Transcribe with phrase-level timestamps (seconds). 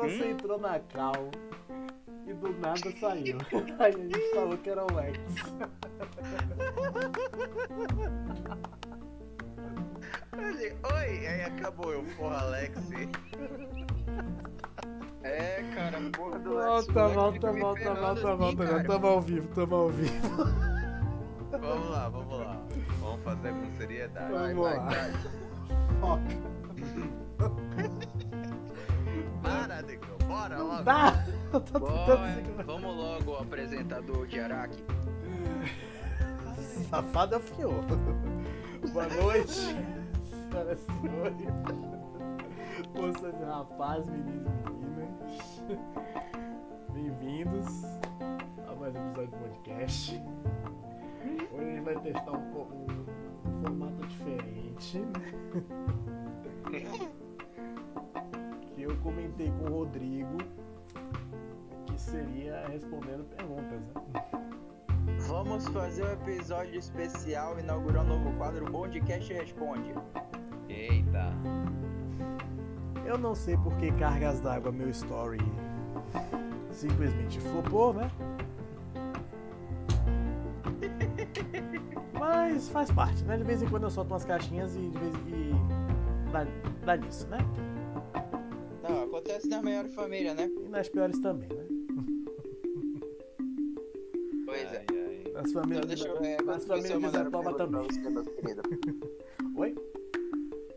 [0.00, 0.30] você hum?
[0.30, 1.30] entrou na cal
[2.26, 3.38] e do nada saiu.
[3.78, 5.18] Aí a gente falou que era o Lex.
[10.38, 12.78] Ele, oi, aí acabou eu, porra, Alex.
[15.22, 16.86] É, cara, porra do Lex.
[16.86, 18.84] Volta, volta, volta, volta, volta, volta.
[18.84, 20.44] Tamo ao vivo, tamo ao vivo.
[21.50, 22.62] Vamos lá, vamos lá.
[23.00, 24.32] Vamos fazer com seriedade.
[24.32, 24.84] Vamos vai, lá.
[24.84, 25.12] Vai,
[26.00, 26.39] Foca.
[30.90, 31.60] Logo.
[31.60, 31.78] Tá.
[31.78, 34.82] Bora, vamos logo, apresentador de Araque.
[36.88, 37.82] Safada fiou.
[38.92, 39.76] Boa noite,
[40.24, 41.48] senhoras e senhores.
[42.94, 45.62] Moças e rapazes, meninos e meninas.
[46.92, 47.84] Bem-vindos
[48.68, 50.22] a mais um episódio do podcast.
[51.52, 52.86] Hoje a gente vai testar um, um,
[53.44, 55.02] um formato diferente.
[58.74, 60.38] que eu comentei com o Rodrigo
[62.00, 63.92] seria respondendo perguntas, né?
[65.28, 69.94] Vamos fazer um episódio especial inaugurando um novo quadro Bondcast Responde.
[70.68, 71.32] Eita.
[73.04, 75.38] Eu não sei por que cargas d'água meu story
[76.70, 78.10] simplesmente flopou, né?
[82.18, 83.36] Mas faz parte, né?
[83.36, 85.52] De vez em quando eu solto umas caixinhas e de vez e
[86.32, 86.46] dá,
[86.84, 87.38] dá nisso, né?
[89.10, 90.48] Acontece nas melhores famílias, né?
[90.64, 91.66] E nas piores também, né?
[94.46, 94.84] Pois é.
[95.32, 97.82] Nas famílias, então, deixa eu, é, nas famílias de Zé Palma também.
[97.82, 98.00] Você,
[99.56, 99.74] Oi?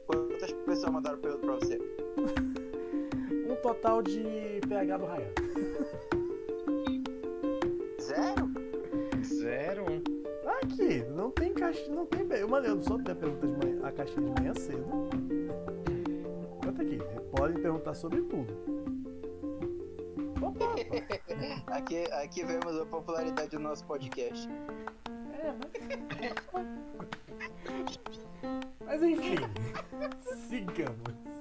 [0.08, 1.78] Quantas pessoas mandaram pergunta pra você?
[3.50, 4.23] Um total de
[4.68, 5.34] PH do Ryan.
[8.02, 8.52] Zero?
[9.23, 9.86] Zero?
[10.64, 12.25] Aqui, não tem caixa, não tem.
[12.40, 15.22] Eu mandei, eu só tenho a pergunta de manhã, a caixinha de manhã cedo.
[17.36, 18.54] Podem perguntar sobre tudo.
[21.68, 24.47] aqui, aqui vemos a popularidade do nosso podcast.
[25.42, 25.72] É, mas...
[28.86, 29.36] mas enfim,
[30.50, 31.34] sigamos.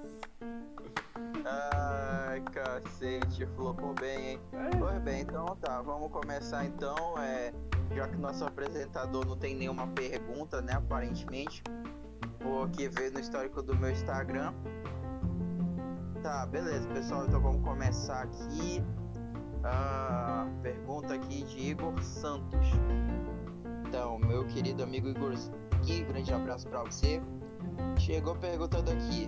[1.45, 4.39] Ai, cacete, flopou bem, hein?
[4.53, 4.77] É.
[4.77, 6.95] Pois bem, então tá, vamos começar então.
[7.19, 7.53] É,
[7.93, 11.61] já que nosso apresentador não tem nenhuma pergunta, né, aparentemente.
[12.41, 14.53] Vou aqui ver no histórico do meu Instagram.
[16.23, 18.81] Tá, beleza, pessoal, então vamos começar aqui.
[19.61, 22.65] Ah, pergunta aqui de Igor Santos.
[23.85, 25.33] Então, meu querido amigo Igor,
[25.73, 27.21] aqui, grande abraço para você.
[27.99, 29.27] Chegou perguntando aqui: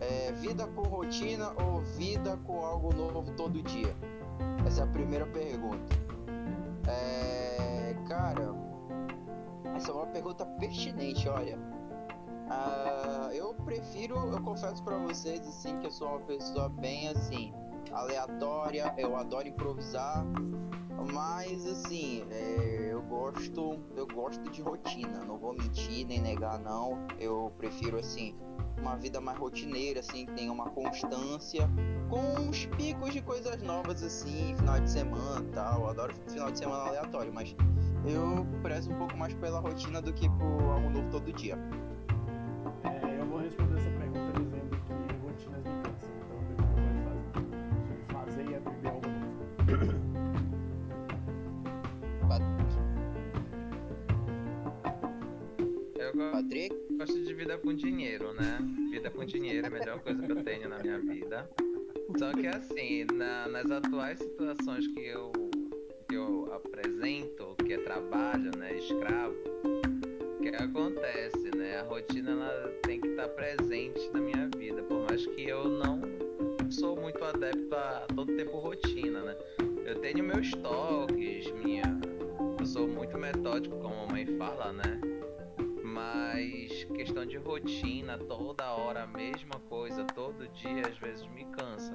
[0.00, 3.94] é, vida com rotina ou vida com algo novo todo dia?
[4.66, 5.94] Essa é a primeira pergunta.
[6.88, 8.52] É, cara,
[9.76, 11.56] essa é uma pergunta pertinente, olha.
[12.50, 17.52] Uh, eu prefiro, eu confesso para vocês assim que eu sou uma pessoa bem assim
[17.92, 20.24] aleatória, eu adoro improvisar,
[21.12, 26.98] mas assim, é, eu gosto, eu gosto de rotina, não vou mentir nem negar não,
[27.18, 28.36] eu prefiro assim
[28.80, 31.68] uma vida mais rotineira, assim, que tenha uma constância,
[32.08, 35.82] com uns picos de coisas novas, assim, final de semana tal.
[35.82, 37.54] Eu adoro final de semana aleatório, mas
[38.06, 41.58] eu prezo um pouco mais pela rotina do que por algo novo todo dia.
[57.50, 58.58] Vida com dinheiro, né?
[58.92, 61.50] Vida com dinheiro é a melhor coisa que eu tenho na minha vida.
[62.16, 65.32] Só que assim, na, nas atuais situações que eu,
[66.08, 68.78] que eu apresento, que é trabalho, né?
[68.78, 69.34] Escravo,
[70.38, 71.78] o que acontece, né?
[71.78, 76.00] A rotina ela tem que estar presente na minha vida, por mais que eu não
[76.70, 79.36] sou muito adepto a todo tempo rotina, né?
[79.84, 81.82] Eu tenho meus toques, minha.
[82.60, 85.19] Eu sou muito metódico, como a mãe fala, né?
[86.00, 91.94] Mas questão de rotina, toda hora a mesma coisa, todo dia, às vezes me cansa,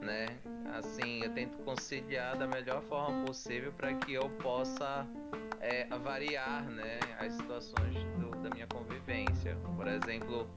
[0.00, 0.38] né?
[0.72, 5.04] Assim, eu tento conciliar da melhor forma possível para que eu possa
[5.60, 9.56] é, variar, né, as situações do, da minha convivência.
[9.76, 10.48] Por exemplo,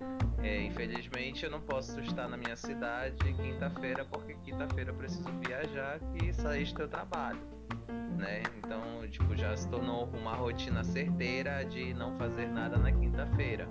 [0.44, 6.00] é, infelizmente eu não posso estar na minha cidade quinta-feira porque quinta-feira eu preciso viajar
[6.24, 7.61] e sair do trabalho
[8.18, 8.44] né?
[8.58, 13.68] Então, tipo, já se tornou uma rotina certeira de não fazer nada na quinta-feira.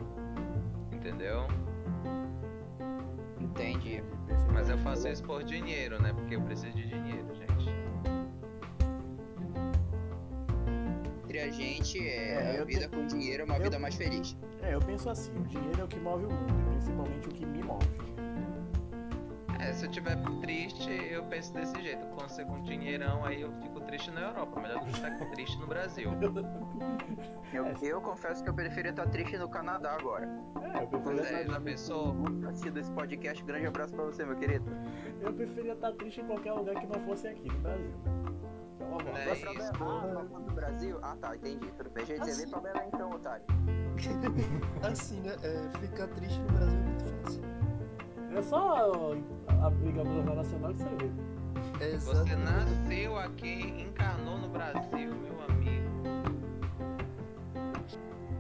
[0.93, 1.47] Entendeu?
[3.41, 4.02] Entendi.
[4.52, 6.12] Mas eu faço isso por dinheiro, né?
[6.12, 7.70] Porque eu preciso de dinheiro, gente.
[11.25, 12.88] Entre a gente, é, é a vida te...
[12.88, 13.62] com dinheiro é uma eu...
[13.62, 14.37] vida mais feliz.
[14.62, 17.47] É, eu penso assim, o dinheiro é o que move o mundo, principalmente o que
[17.47, 18.10] me move.
[19.61, 22.07] É, se eu tiver triste, eu penso desse jeito.
[22.15, 24.61] Quando você com dinheirão, aí eu fico triste na Europa.
[24.61, 26.11] Melhor do que estar triste no Brasil.
[27.53, 30.25] Eu, eu confesso que eu preferia estar triste no Canadá agora.
[30.73, 32.15] É, eu preferia, é, estar, já pensou?
[32.49, 34.71] Assistindo esse podcast, grande abraço pra você, meu querido.
[35.21, 37.93] eu preferia estar triste em qualquer lugar que não fosse aqui no Brasil.
[38.77, 39.17] Então.
[39.17, 39.47] É isso.
[39.47, 39.69] Belém.
[39.81, 40.99] Ah, tá do Brasil?
[41.03, 41.73] Ah, tá, entendi.
[41.77, 42.07] Tudo bem.
[42.07, 42.43] Gente, Assim.
[42.43, 43.45] vem pra Belém então, otário.
[44.83, 45.35] Assim, né?
[45.43, 47.50] É, ficar triste no Brasil é muito fácil.
[48.35, 49.12] É só
[49.62, 51.11] abrir a Jornal Nacional que você vê.
[51.85, 55.91] É Você nasceu aqui, encarnou no Brasil, meu amigo.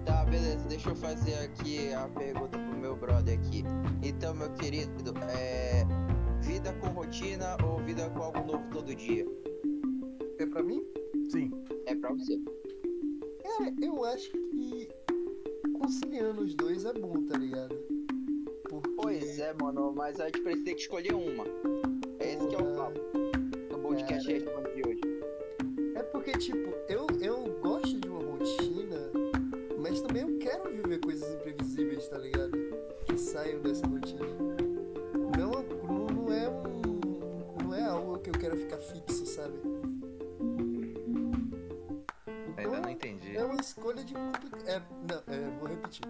[0.04, 0.68] Tá, beleza.
[0.68, 3.64] Deixa eu fazer aqui a pergunta pro meu brother aqui.
[4.02, 4.92] Então, meu querido,
[5.28, 5.84] é.
[6.40, 9.26] Vida com rotina ou vida com algo novo todo dia?
[10.38, 10.82] É pra mim?
[11.30, 11.50] Sim.
[11.86, 12.38] É pra você.
[13.42, 14.88] Cara, eu acho que
[15.78, 17.76] conciliando os dois é bom, tá ligado?
[19.02, 21.44] Pois é, mano, mas a gente precisa ter que escolher uma.
[22.18, 23.00] É esse que é o papo.
[23.70, 24.30] No podcast.
[24.30, 25.00] Responde de hoje.
[25.94, 29.10] É porque, tipo, eu, eu gosto de uma rotina,
[29.78, 32.52] mas também eu quero viver coisas imprevisíveis, tá ligado?
[33.06, 34.26] Que saiam dessa rotina.
[35.38, 35.50] Não,
[35.82, 37.64] não, não é um.
[37.64, 39.58] Não é algo que eu quero ficar fixo, sabe?
[42.58, 43.34] Ainda não entendi.
[43.34, 46.04] É uma escolha de é, Não, é, vou repetir.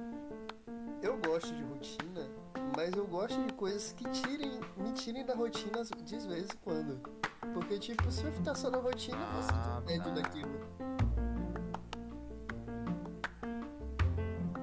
[1.01, 2.29] Eu gosto de rotina,
[2.77, 7.01] mas eu gosto de coisas que tirem, me tirem da rotina de vez em quando.
[7.55, 10.11] Porque, tipo, se eu ficar só na rotina, você Ah, perde tá.
[10.11, 10.61] daquilo.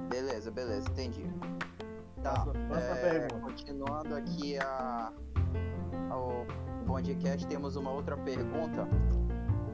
[0.09, 1.25] Beleza, beleza, entendi.
[2.23, 5.11] Tá, próxima é, continuando aqui a,
[6.09, 6.45] ao
[6.85, 8.87] podcast, temos uma outra pergunta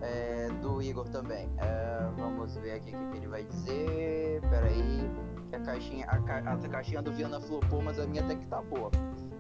[0.02, 1.50] é, do Igor também.
[1.58, 4.42] É, vamos ver aqui o que, que ele vai dizer.
[4.42, 5.10] Pera aí.
[5.54, 8.46] Que A caixinha, a, ca- a caixinha do Viana flopou, mas a minha até que
[8.48, 8.90] tá boa.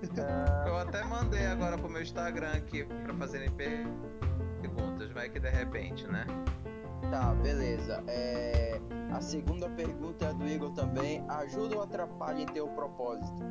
[0.67, 3.87] Eu até mandei agora pro meu Instagram aqui pra fazerem per-
[4.61, 5.11] perguntas.
[5.11, 6.25] Vai que de repente, né?
[7.09, 8.03] Tá, beleza.
[8.07, 8.79] É,
[9.11, 11.23] a segunda pergunta é do Igor também.
[11.29, 13.41] Ajuda ou atrapalha em ter o propósito?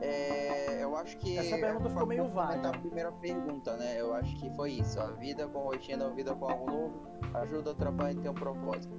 [0.00, 1.38] É, eu acho que.
[1.38, 2.70] Essa pergunta ficou meio vaga.
[2.70, 4.00] A primeira pergunta, né?
[4.00, 4.98] Eu acho que foi isso.
[5.00, 7.02] A vida com rotina, a vida com algo novo,
[7.34, 8.94] ajuda ou atrapalha em ter um propósito.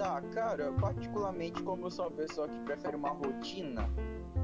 [0.00, 3.86] Tá, cara, particularmente como eu sou uma pessoa que prefere uma rotina,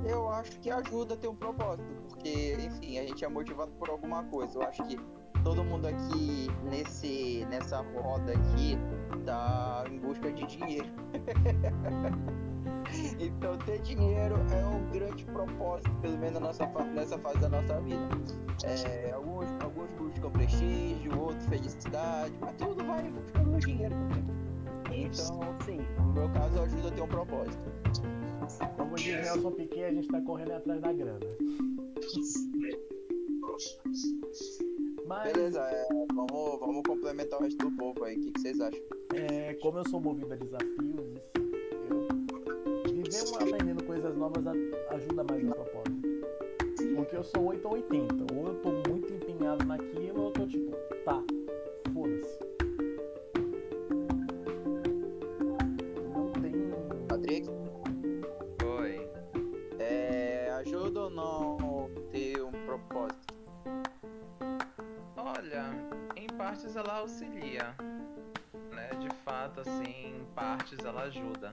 [0.05, 3.89] eu acho que ajuda a ter um propósito, porque, enfim, a gente é motivado por
[3.89, 4.59] alguma coisa.
[4.59, 5.01] Eu acho que
[5.43, 8.77] todo mundo aqui nesse nessa roda aqui
[9.25, 10.89] tá em busca de dinheiro.
[13.19, 17.81] então ter dinheiro é um grande propósito, pelo menos nessa, fa- nessa fase da nossa
[17.81, 18.07] vida.
[18.63, 24.46] É, alguns, alguns buscam prestígio, outros felicidade, mas tudo vai buscando dinheiro também.
[24.97, 27.71] Então, sim, no meu caso ajuda a ter um propósito.
[28.77, 31.27] Como diz Nelson Piquet, a gente tá correndo atrás da grana.
[35.07, 38.17] Mas, Beleza, é, vamos, vamos complementar o resto do povo aí.
[38.17, 38.81] O que, que vocês acham?
[39.17, 41.21] é, como eu sou movido a desafios,
[41.81, 42.07] eu
[42.93, 44.45] viver aprendendo coisas novas
[44.91, 46.07] ajuda mais no propósito.
[46.95, 48.35] Porque eu sou 8 ou 80.
[48.35, 50.77] Ou eu tô muito empenhado naquilo, ou eu tô tipo,
[66.57, 67.75] partes ela auxilia.
[68.73, 68.89] Né?
[68.99, 71.53] De fato, assim, em partes ela ajuda.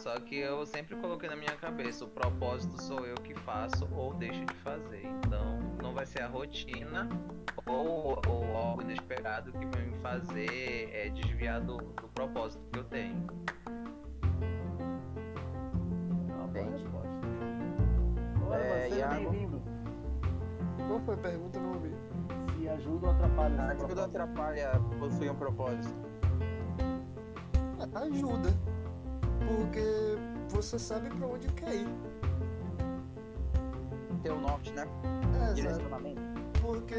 [0.00, 4.12] Só que eu sempre coloquei na minha cabeça, o propósito sou eu que faço ou
[4.14, 5.06] deixo de fazer.
[5.06, 7.08] Então não vai ser a rotina
[7.64, 12.84] ou, ou algo inesperado que vai me fazer é, desviar do, do propósito que eu
[12.84, 13.26] tenho.
[16.28, 16.82] É uma boa Entendi.
[16.82, 17.08] resposta.
[18.46, 19.30] Ora, É, seja Iago?
[19.30, 19.62] bem-vindo.
[20.86, 21.58] Qual foi a pergunta?
[21.58, 21.94] Eu não ouvi.
[22.68, 25.94] Ajuda ou atrapalha seu Ajuda ou atrapalha possuir um propósito?
[27.94, 28.50] Ajuda.
[29.46, 30.18] Porque
[30.48, 31.88] você sabe pra onde quer ir.
[34.22, 34.86] Ter o norte, né?
[35.34, 35.54] É, exato.
[35.54, 36.20] Direcionamento.
[36.60, 36.94] Porque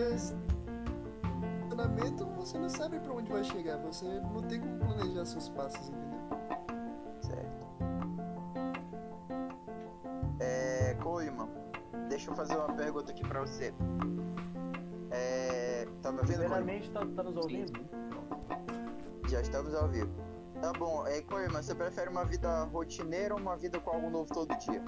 [1.75, 3.77] relacionamento você não sabe pra onde vai chegar.
[3.79, 6.19] Você não tem como planejar seus passos, entendeu?
[7.21, 7.67] Certo.
[10.39, 11.49] É, Coleman,
[12.09, 13.73] deixa eu fazer uma pergunta aqui pra você.
[16.15, 16.37] É, tá me ouvindo?
[16.37, 17.71] Primeiramente, tá, tá nos ouvindo?
[19.29, 20.09] Já estamos ao vivo.
[20.61, 24.33] Tá bom, é, Coleman, você prefere uma vida rotineira ou uma vida com algo novo
[24.33, 24.81] todo dia?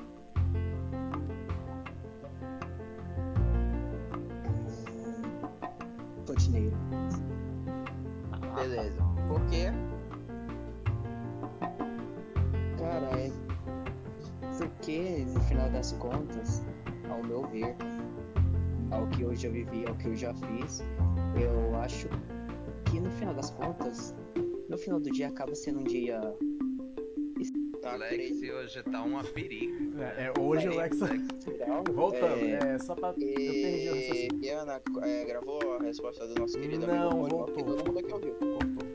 [6.27, 6.75] Rotineiro.
[8.55, 9.01] Beleza.
[9.27, 9.71] Por quê?
[12.77, 13.31] Cara, é.
[14.57, 16.63] Porque, no final das contas,
[17.09, 17.75] ao meu ver,
[18.91, 20.83] ao que eu já vivi, ao que eu já fiz,
[21.41, 22.07] eu acho
[22.89, 24.15] que no final das contas,
[24.69, 26.19] no final do dia acaba sendo um dia.
[27.81, 30.01] Tá, Alex hoje tá uma perigo.
[30.01, 30.99] É, é, hoje o Lex.
[30.99, 31.83] Legal.
[31.93, 33.09] Voltando, É, é, só pra.
[33.09, 34.39] Eu perdi o E, raciocínio.
[34.43, 37.63] e Ana, é, gravou a resposta do nosso querido Não, amigo Mônio, voltou.
[37.63, 38.33] todo mundo aqui ouviu.
[38.35, 38.85] Cortou.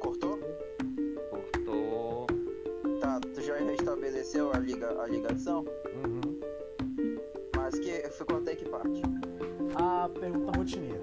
[0.00, 0.38] Cortou?
[1.30, 2.26] Cortou.
[3.00, 5.64] Tá, tu já restabeleceu a, liga, a ligação?
[6.04, 6.40] Uhum.
[7.56, 9.00] Mas que ficou até que parte?
[9.76, 11.00] A pergunta rotineira.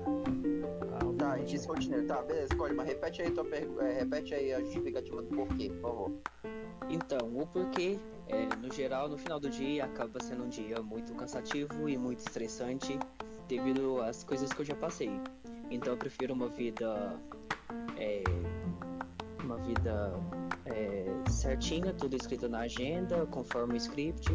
[1.47, 3.83] Ah, Tá, beleza, Coleman, repete aí tua pergunta.
[3.83, 6.11] repete aí a justificativa do porquê, por favor.
[6.89, 11.13] Então, o porquê, é, no geral, no final do dia, acaba sendo um dia muito
[11.15, 12.97] cansativo e muito estressante
[13.47, 15.11] devido às coisas que eu já passei.
[15.69, 17.19] Então, eu prefiro uma vida.
[17.97, 18.23] é,
[19.43, 20.13] uma vida
[20.65, 24.29] é, certinha, tudo escrito na agenda, conforme o script,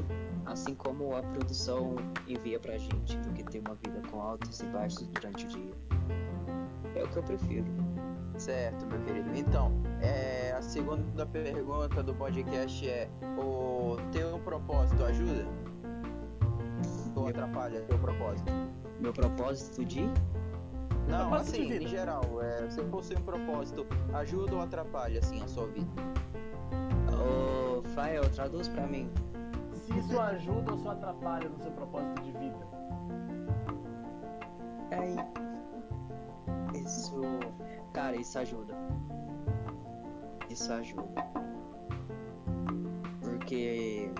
[0.46, 4.66] assim como a produção envia pra gente, do que ter uma vida com altos e
[4.66, 6.21] baixos durante o dia.
[6.94, 7.66] É o que eu prefiro.
[8.36, 9.30] Certo, meu querido.
[9.34, 13.08] Então, é, a segunda pergunta do podcast é:
[13.38, 15.46] o teu propósito ajuda?
[17.14, 18.50] Ou atrapalha teu propósito?
[19.00, 20.02] Meu propósito de
[21.08, 21.84] Não, Propósito de assim, vida.
[21.84, 25.90] em geral, é, você possui um propósito, ajuda ou atrapalha, assim, a sua vida?
[27.12, 29.10] Ô, Fael, traduz pra mim.
[29.74, 32.56] Se isso ajuda ou isso atrapalha no seu propósito de vida?
[34.90, 35.41] Aí.
[36.92, 37.20] Isso.
[37.94, 38.74] Cara, isso ajuda.
[40.50, 41.24] Isso ajuda.
[43.22, 44.10] Porque.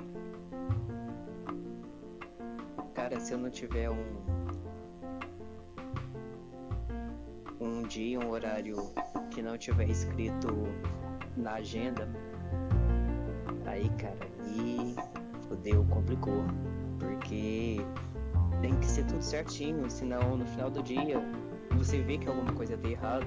[2.95, 4.23] Cara, se eu não tiver um.
[7.61, 8.77] Um dia, um horário
[9.31, 10.49] que não tiver escrito
[11.37, 12.09] na agenda.
[13.67, 14.97] Aí, cara, aí.
[15.47, 16.43] Fodeu, complicou.
[16.99, 17.77] Porque
[18.63, 21.23] tem que ser tudo certinho, senão no final do dia
[21.77, 23.27] você vê que alguma coisa deu errado,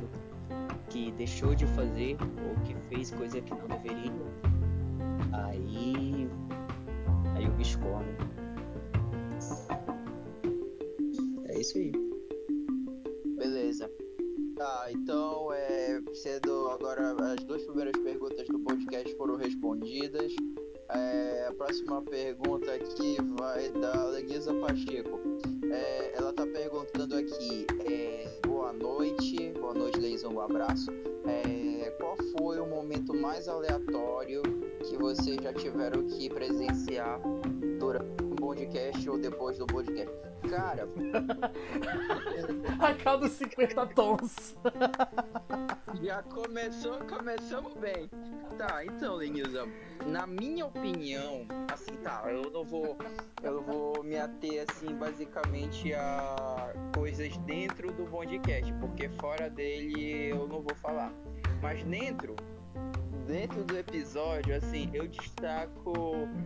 [0.90, 4.12] que deixou de fazer ou que fez coisa que não deveria.
[5.34, 6.30] Aí.
[7.36, 8.06] Aí o bicho come.
[11.50, 11.92] É isso aí.
[13.38, 13.90] Beleza.
[14.56, 20.34] Tá, então, é, sendo agora as duas primeiras perguntas do podcast foram respondidas.
[20.90, 25.20] É, a próxima pergunta aqui vai da Leguiza Pacheco.
[25.75, 30.89] É, ela tá perguntando aqui, é, boa noite, boa noite, Leison, um abraço.
[31.25, 34.41] É, qual foi o momento mais aleatório
[34.86, 37.20] que vocês já tiveram que presenciar
[37.77, 40.14] durante podcast ou depois do podcast?
[40.48, 40.88] Cara,
[42.80, 44.56] A cada 50 tons.
[46.04, 48.08] Já começou, começamos bem.
[48.56, 49.68] Tá, então, Lenilza,
[50.06, 52.96] na minha opinião, assim, tá, eu não vou,
[53.42, 60.48] eu vou me ater, assim, basicamente a coisas dentro do podcast, porque fora dele eu
[60.48, 61.12] não vou falar.
[61.64, 62.36] Mas dentro,
[63.25, 65.94] dentro do episódio, assim, eu destaco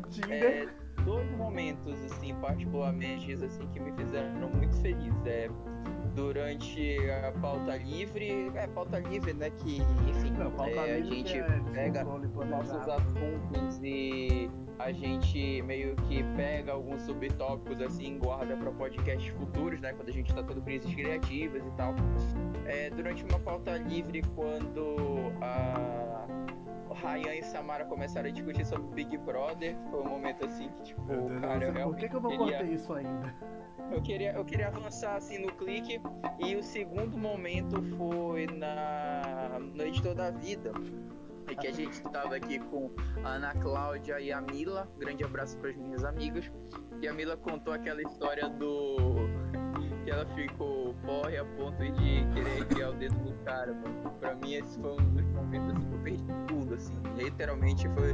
[0.10, 0.70] Tinder.
[0.70, 5.14] é, dois momentos, assim, particularmente, assim, que me fizeram muito feliz.
[5.26, 5.50] É,
[6.16, 9.50] durante a pauta livre, é pauta livre, né?
[9.50, 16.24] Que, enfim, Não, é, a gente é pega nossos assuntos e a gente meio que
[16.36, 19.94] pega alguns subtópicos assim, guarda para podcasts futuros, né?
[19.94, 21.94] Quando a gente tá tendo crises criativas e tal.
[22.66, 24.96] É, durante uma pauta livre, quando
[25.42, 26.28] a
[26.94, 31.02] Ryan e Samara começaram a discutir sobre Big Brother, foi um momento assim que, tipo,
[31.04, 32.58] Deus, cara, eu por que, que eu não queria...
[32.58, 33.36] cortei isso ainda?
[33.92, 36.00] Eu queria, eu queria avançar assim no clique.
[36.40, 40.72] E o segundo momento foi na no editor da vida.
[41.48, 42.92] É que a gente tava aqui com
[43.24, 44.88] a Ana Cláudia e a Mila.
[45.00, 46.52] Grande abraço para as minhas amigas.
[47.02, 48.96] E a Mila contou aquela história do.
[50.04, 54.12] Que ela ficou porre a ponto de querer enfiar o dedo no cara, mano.
[54.20, 56.94] Pra mim, esse foi um dos momentos assim, que eu perdi tudo, assim.
[57.16, 58.14] Literalmente foi.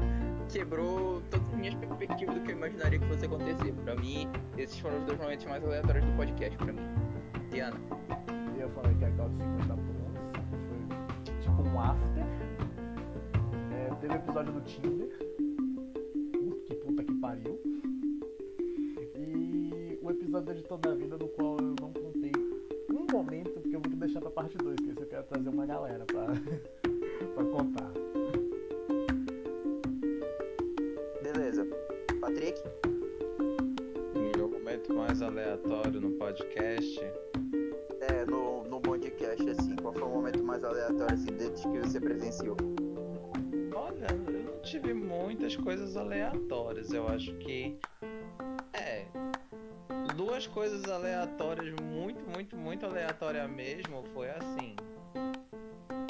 [0.50, 3.74] Quebrou todas as minhas perspectivas do que eu imaginaria que fosse acontecer.
[3.84, 4.28] Pra mim,
[4.58, 6.82] esses foram os dois momentos mais aleatórios do podcast pra mim.
[7.50, 7.78] Diana.
[8.58, 9.96] Eu falei que a calça 50 pontos
[11.26, 12.24] foi tipo um after.
[13.72, 15.10] É, teve o episódio do Tinder.
[16.66, 17.60] Que puta que pariu.
[19.16, 21.58] E o episódio do Editor da Vida, no qual
[23.16, 26.04] momento, porque eu vou deixar pra parte 2, que esse eu quero trazer uma galera
[26.06, 26.26] pra,
[27.34, 27.92] pra contar.
[31.24, 31.66] Beleza.
[32.20, 32.62] Patrick?
[34.14, 37.00] Meu momento mais aleatório no podcast.
[38.02, 42.00] É, no, no podcast, assim, qual foi o momento mais aleatório, assim, desde que você
[42.02, 42.58] presenciou?
[43.74, 46.92] Olha, eu não tive muitas coisas aleatórias.
[46.92, 47.80] Eu acho que.
[48.74, 49.06] É.
[50.18, 51.74] duas coisas aleatórias,
[52.16, 54.76] muito, muito, muito aleatória mesmo, foi assim.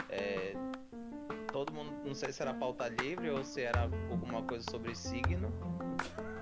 [0.09, 0.53] É,
[1.51, 5.51] todo mundo, não sei se era pauta livre ou se era alguma coisa sobre signo.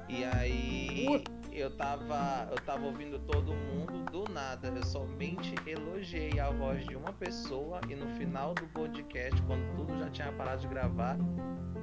[0.10, 4.67] E aí eu tava, eu tava ouvindo todo mundo do nada.
[4.67, 9.98] Eu somente elogiei a voz de uma pessoa e no final do podcast, quando tudo
[9.98, 11.17] já tinha parado de gravar,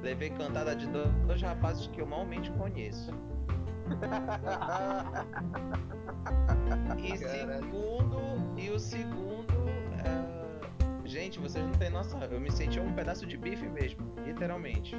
[0.02, 3.10] levei cantada de dois, rapazes que eu malmente conheço.
[7.02, 8.21] E segundo,
[8.59, 9.69] e o segundo,
[10.04, 14.95] é, gente, vocês não têm noção, eu me senti um pedaço de bife mesmo, literalmente.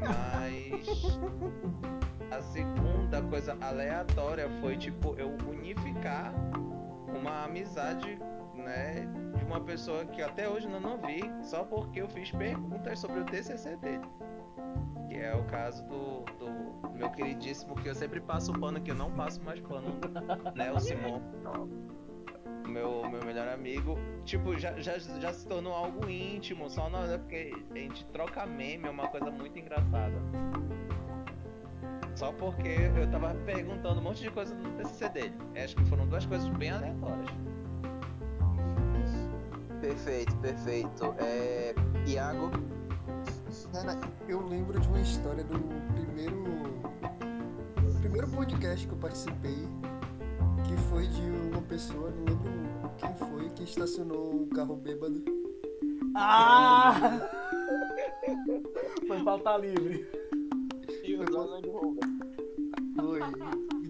[0.00, 1.18] Mas
[2.30, 6.32] a segunda coisa aleatória foi tipo eu unificar
[7.14, 8.18] uma amizade,
[8.54, 9.06] né,
[9.36, 13.20] de uma pessoa que até hoje eu não vi, só porque eu fiz perguntas sobre
[13.20, 14.08] o TCC dele.
[15.08, 16.67] Que é o caso do, do
[16.98, 19.98] meu queridíssimo, que eu sempre passo pano, que eu não passo mais pano,
[20.54, 20.72] né?
[20.72, 21.22] O Simon.
[22.66, 23.96] Meu, meu melhor amigo.
[24.24, 28.44] Tipo, já, já, já se tornou algo íntimo, só na hora porque a gente troca
[28.44, 30.16] meme, é uma coisa muito engraçada.
[32.14, 35.34] Só porque eu tava perguntando um monte de coisa no TCC dele.
[35.56, 37.30] Acho que foram duas coisas bem aleatórias.
[39.80, 41.14] Perfeito, perfeito.
[41.18, 41.72] É.
[42.08, 42.50] Iago,
[43.72, 43.98] Cara,
[44.28, 45.58] eu lembro de uma história do
[45.94, 46.44] primeiro.
[48.00, 49.56] Primeiro podcast que eu participei,
[50.66, 51.20] que foi de
[51.52, 55.22] uma pessoa, não lembro quem foi, que estacionou um carro bêbado.
[56.16, 57.20] Ah!
[59.06, 60.06] Foi pauta livre.
[61.04, 62.04] e o Foi Land Rover.
[62.96, 63.20] Foi.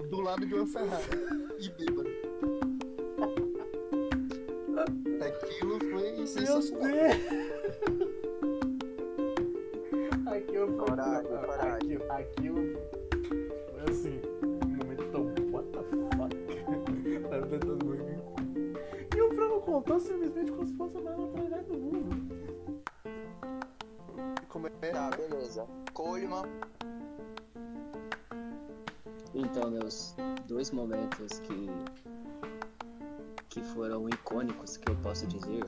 [0.09, 1.05] Do lado de uma Ferrari.
[1.61, 2.11] E bêbado.
[5.25, 6.91] Aquilo foi Meu sensacional.
[6.91, 7.58] Deus!
[10.79, 11.99] Coragem, coragem.
[12.09, 12.63] Aquilo,
[13.71, 14.21] foi assim.
[14.45, 15.27] Um momento tão.
[15.53, 15.83] What the
[16.17, 16.33] fuck?
[17.31, 19.17] Tava tentando muito.
[19.17, 22.83] E o Franco contou simplesmente como se fosse a maior tragédia do mundo.
[24.49, 24.71] Como é?
[24.71, 25.67] Tá, beleza.
[25.93, 26.43] Coleman,
[29.35, 31.69] Então, meus dois momentos que
[33.49, 35.65] que foram icônicos, que eu posso dizer,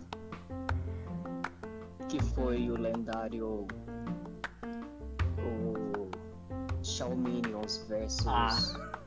[2.09, 3.67] que foi o lendário
[6.83, 7.43] Xiaomi
[7.89, 8.49] versus Ah.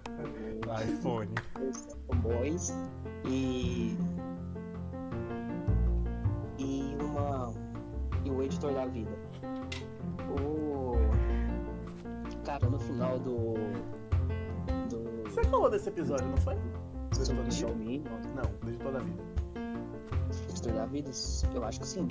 [0.10, 1.30] o- iPhone.
[1.62, 1.88] os
[2.22, 2.74] Boys
[3.26, 3.98] e
[6.58, 7.54] e uma
[8.24, 9.12] e o editor da vida.
[10.40, 10.94] O
[12.46, 13.54] cara no final do
[14.90, 16.56] do Você falou desse episódio, não foi?
[17.14, 17.52] Sobre?
[17.52, 18.04] Xiaomi,
[18.36, 19.24] Não, do editor da vida.
[20.50, 21.12] editor da vida,
[21.54, 22.08] eu acho que sim.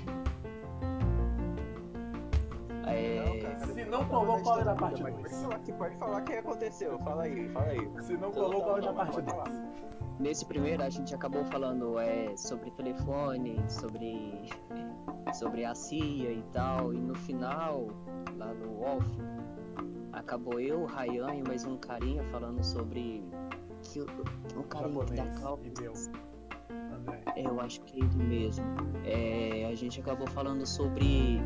[2.87, 3.67] É, Não, cara.
[3.67, 5.43] Se não colou, qual é da parte Pode 2?
[5.43, 6.99] falar, que- pode falar o que aconteceu.
[7.01, 7.91] Fala aí, fala aí.
[8.03, 9.37] Se não colou, qual é da parte Pode 2?
[9.37, 9.73] falar.
[10.19, 14.49] Nesse primeiro a gente acabou falando é, sobre telefone, sobre,
[15.35, 17.89] sobre a CIA e tal, e no final,
[18.37, 19.07] lá no off,
[20.13, 23.25] acabou eu, o Ryan e mais um carinha falando sobre
[23.83, 24.07] que o-
[24.57, 25.41] um carinha que dá Japonês
[26.09, 26.32] calma.
[27.03, 27.15] E meu.
[27.15, 27.23] André.
[27.37, 28.65] É, eu acho que é ele mesmo.
[29.05, 31.41] É, a gente acabou falando sobre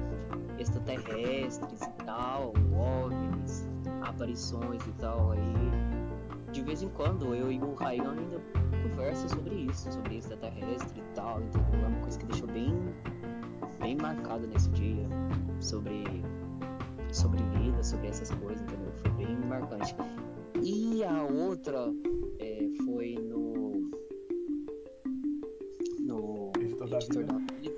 [0.58, 3.68] extraterrestres e tal, OVNIs,
[4.02, 5.32] aparições e tal.
[5.32, 8.40] Aí, de vez em quando, eu e o Ryan ainda
[8.88, 11.84] conversa sobre isso, sobre extraterrestre e tal, entendeu?
[11.84, 12.74] É uma coisa que deixou bem,
[13.78, 15.06] bem marcado nesse dia,
[15.60, 16.04] sobre,
[17.12, 18.92] sobre vida, sobre essas coisas, entendeu?
[18.92, 19.94] Foi bem marcante.
[20.62, 21.92] E a outra
[22.38, 23.45] é, foi no.
[26.86, 27.46] Editor da vida.
[27.48, 27.76] da vida.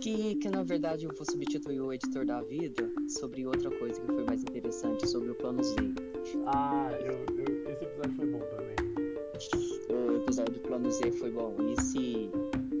[0.00, 4.06] Que, que na verdade eu vou substituir o editor da vida sobre outra coisa que
[4.06, 5.74] foi mais interessante, sobre o plano Z.
[6.46, 8.76] Ah, eu, eu- esse episódio foi bom também.
[9.90, 11.54] O episódio do plano Z foi bom.
[11.60, 12.30] E se,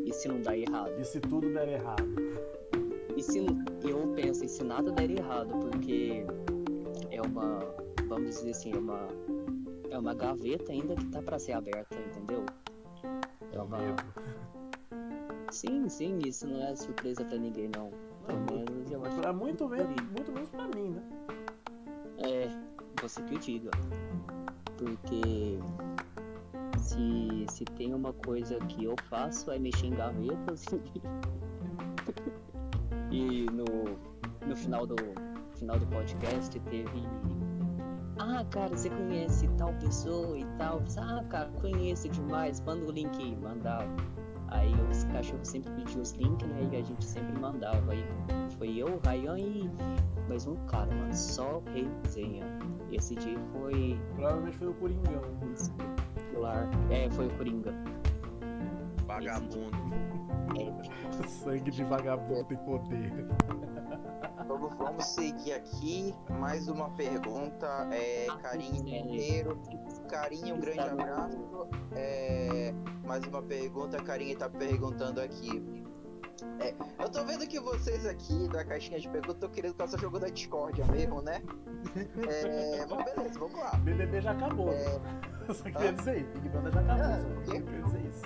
[0.04, 0.92] e se não dar errado?
[1.00, 2.04] E se tudo der errado?
[3.16, 6.24] E se eu penso, e se nada der errado, porque
[7.10, 7.60] é uma,
[8.06, 9.08] vamos dizer assim, é uma,
[9.88, 12.44] é uma gaveta ainda que tá pra ser aberta, entendeu?
[13.52, 13.78] É uma.
[15.50, 17.90] Sim, sim, isso não é surpresa pra ninguém não.
[18.26, 21.02] Pelo menos eu acho Pra muito, menos, muito menos pra mim, né?
[22.18, 22.48] É,
[23.00, 23.70] você que o diga.
[24.76, 25.58] Porque
[26.78, 30.66] se, se tem uma coisa que eu faço é mexer em gavetas.
[33.10, 33.64] e no,
[34.46, 34.96] no final do
[35.54, 37.06] final do podcast teve.
[38.18, 40.82] Ah, cara, você conhece tal pessoa e tal?
[40.98, 42.60] Ah, cara, conheço demais.
[42.60, 43.86] Manda o link aí, mandava.
[44.54, 46.68] Aí os cachorros sempre pediam os links, né?
[46.72, 47.92] E a gente sempre mandava.
[47.92, 48.04] Aí
[48.56, 49.70] foi eu, o Ryan e
[50.28, 51.14] mais um cara, mano.
[51.14, 52.44] Só resenha.
[52.90, 53.98] Esse dia foi.
[54.14, 55.22] Provavelmente foi o Coringão.
[56.34, 56.68] particular.
[56.90, 57.74] É, foi o Coringa.
[59.06, 59.76] Vagabundo.
[60.56, 63.26] É, Sangue de vagabundo tem poder.
[64.46, 66.14] Vamos, vamos seguir aqui.
[66.38, 67.88] Mais uma pergunta.
[67.90, 69.60] É, carinho Monteiro.
[70.08, 71.68] Carinho, um grande abraço.
[71.92, 72.72] É,
[73.04, 74.02] mais uma pergunta.
[74.02, 75.62] Carinho tá perguntando aqui.
[76.60, 80.18] É, eu tô vendo que vocês aqui da caixinha de perguntas estão querendo passar jogo
[80.18, 81.42] da discórdia mesmo, né?
[82.28, 83.70] É, mas beleza, vamos lá.
[83.84, 84.70] BBB já acabou.
[84.72, 85.00] É,
[85.52, 86.30] só queria dizer isso.
[86.32, 87.04] Big Brother já acabou.
[87.04, 88.22] É, só queria dizer isso.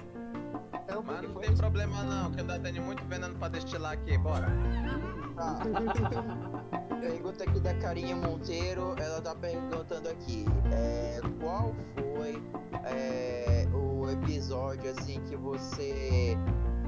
[0.98, 4.18] É o Mas não tem problema não, que ainda tem muito veneno pra destilar aqui,
[4.18, 4.48] bora.
[5.36, 5.58] Tá.
[7.00, 12.42] Pergunta aqui da Carinha Monteiro, ela tá perguntando aqui, é, qual foi
[12.84, 16.36] é, o episódio assim que você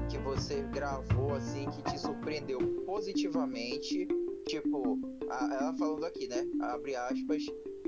[0.09, 4.05] que você gravou assim que te surpreendeu positivamente,
[4.45, 6.45] tipo, a- ela falando aqui, né?
[6.61, 7.43] Abre aspas,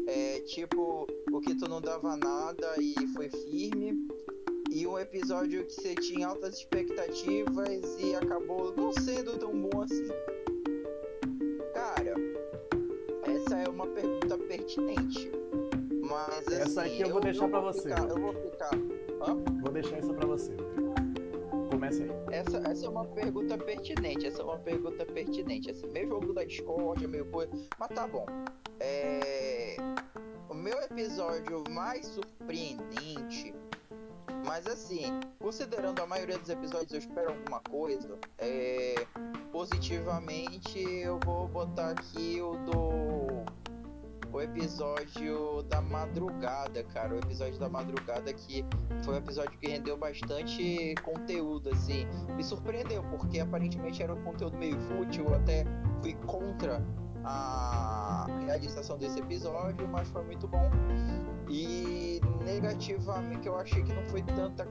[0.08, 4.08] é, tipo o que tu não dava nada e foi firme.
[4.74, 10.08] E um episódio que você tinha altas expectativas e acabou não sendo tão bom assim.
[11.76, 12.16] Cara,
[13.22, 15.32] essa é uma pergunta pertinente.
[16.02, 18.72] Mas assim, Essa aqui eu vou deixar pra você, Ficar, eu vou ficar.
[19.62, 20.52] Vou deixar isso pra você.
[21.70, 22.10] Comece aí.
[22.32, 24.26] Essa, essa é uma pergunta pertinente.
[24.26, 25.70] Essa é uma pergunta pertinente.
[25.70, 27.54] Assim, meio jogo da Discord, meio coisa.
[27.78, 28.26] Mas tá bom.
[28.80, 29.78] É...
[30.50, 33.54] O meu episódio mais surpreendente.
[34.46, 38.18] Mas assim, considerando a maioria dos episódios eu espero alguma coisa.
[38.38, 38.96] É...
[39.52, 43.44] Positivamente eu vou botar aqui o do.
[44.32, 47.14] O episódio da madrugada, cara.
[47.14, 48.66] O episódio da madrugada que
[49.04, 52.08] foi um episódio que rendeu bastante conteúdo, assim.
[52.36, 55.66] Me surpreendeu, porque aparentemente era um conteúdo meio fútil, eu até
[56.02, 56.84] fui contra
[57.24, 60.70] a realização desse episódio, mas foi muito bom.
[61.50, 62.13] E
[62.44, 64.68] negativamente eu achei que não foi tanta.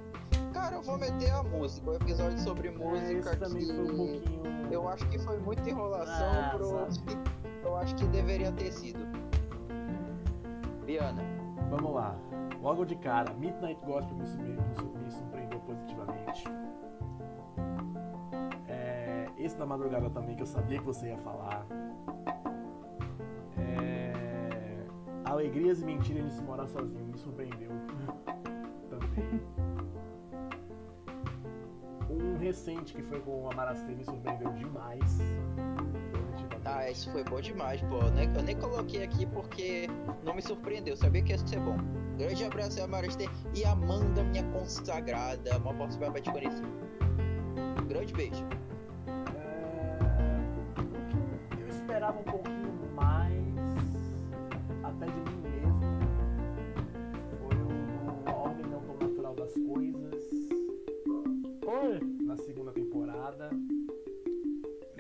[0.52, 4.42] Cara, eu vou meter a música, o episódio sobre música também que foi um pouquinho.
[4.70, 7.16] eu acho que foi muita enrolação Ah, pro sabe.
[7.60, 9.04] que eu acho que deveria ter sido.
[10.84, 11.22] Biana,
[11.70, 12.14] Vamos lá.
[12.60, 14.24] Logo de cara, Midnight Gospel me,
[15.02, 16.44] me surpreendeu positivamente.
[18.68, 21.66] É, esse da madrugada também, que eu sabia que você ia falar.
[25.32, 27.70] Alegrias e Mentiras de se morar sozinho me surpreendeu
[28.90, 29.40] também.
[32.10, 35.20] Um recente que foi com a Marastê me surpreendeu demais.
[36.66, 37.96] ah, esse foi bom demais, pô.
[37.96, 39.88] Eu nem, coloquei aqui porque
[40.22, 41.78] não me surpreendeu, sabia que ia ser bom.
[42.18, 45.56] Grande abraço a Marastê e Amanda, minha consagrada.
[45.56, 46.66] Uma próxima vai te conhecer.
[47.88, 48.44] Grande beijo.
[49.34, 50.38] É,
[51.56, 52.51] o eu esperava um mais,
[55.02, 55.80] até de mim mesmo,
[57.40, 60.22] foi o A Ordem Não Tão Natural das Coisas,
[61.66, 63.50] Oi, na segunda temporada,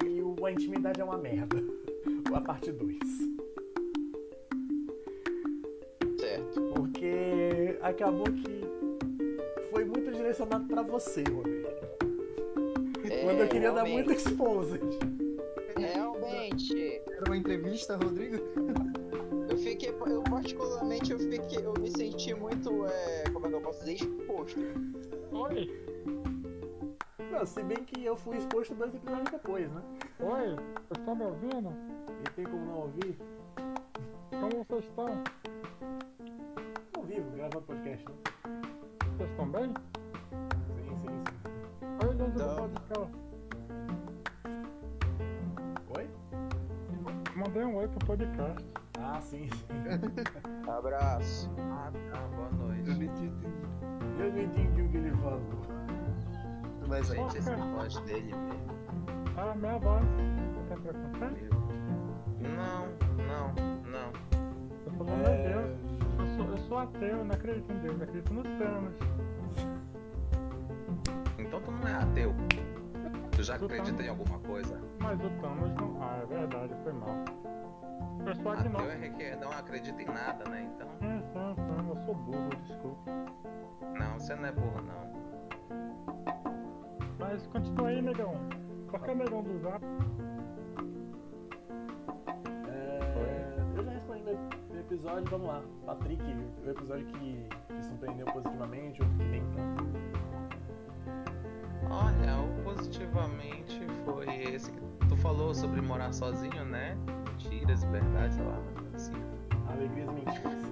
[0.04, 1.56] e o A Intimidade é uma Merda,
[2.34, 2.98] a parte 2.
[6.18, 6.60] Certo.
[6.74, 8.62] Porque acabou que
[9.70, 11.62] foi muito direcionado pra você, Rodrigo.
[13.24, 14.08] Quando eu É, queria dar realmente.
[14.08, 14.80] muito exposed.
[15.76, 18.36] Realmente, Era uma entrevista, Rodrigo?
[20.42, 24.58] particularmente, eu fiquei, eu me senti muito, é, como é que eu posso dizer, exposto.
[25.30, 25.86] oi,
[27.30, 29.82] Não, se bem que eu fui exposto dois episódios depois, né?
[30.18, 31.72] oi, vocês estão me ouvindo?
[32.26, 33.16] E tem como não ouvir?
[34.30, 35.22] Como vocês estão?
[36.96, 38.04] Ao vivo, gravando podcast.
[38.04, 38.14] Né?
[39.16, 39.72] Vocês estão bem?
[40.74, 42.06] Sim, sim, sim.
[42.06, 42.48] Oi, dentro Então.
[42.48, 43.12] do podcast.
[45.96, 46.10] Oi?
[47.36, 48.81] Mandei um oi pro podcast.
[49.02, 50.70] Ah, sim, sim.
[50.70, 51.50] Abraço.
[51.58, 53.30] Ah, tá, boa noite.
[54.18, 55.42] Eu não entendi o que ele falou.
[56.86, 58.72] Mas aí, Gente, esse voz dele mesmo.
[59.36, 60.04] Ah, minha voz.
[60.04, 61.56] Você quer preconceito?
[62.40, 62.86] Não,
[63.26, 63.54] não,
[63.90, 64.12] não.
[64.86, 65.92] Eu sou meu Deus.
[66.18, 68.94] Eu sou, eu sou ateu, eu não acredito em Deus, eu acredito nos Thanos.
[71.38, 72.34] Então tu não é ateu.
[73.32, 74.78] Tu já acredita em alguma coisa?
[75.00, 75.98] Mas o Thanos não.
[76.00, 77.16] Ah, é verdade, foi mal.
[78.26, 79.04] Eu sou Ateu agnóstico.
[79.04, 80.70] é que não acredita em nada, né?
[80.74, 80.88] Então.
[81.00, 83.10] É, sim, sim, eu sou burro, desculpa.
[83.98, 85.12] Não, você não é burro, não.
[87.18, 88.34] Mas continua aí, negão.
[88.90, 89.84] Qual que é o negão do zap?
[92.68, 93.00] É,
[93.76, 94.22] eu já respondi
[94.70, 95.62] no episódio, vamos lá.
[95.86, 96.22] Patrick,
[96.64, 99.84] o episódio que te surpreendeu positivamente ou que nem tanto.
[101.90, 106.96] Olha, o positivamente foi esse que tu falou sobre morar sozinho, né?
[107.42, 109.12] Mentiras, verdade, sei lá, coisa assim.
[109.68, 110.62] Alegrias e mentiras.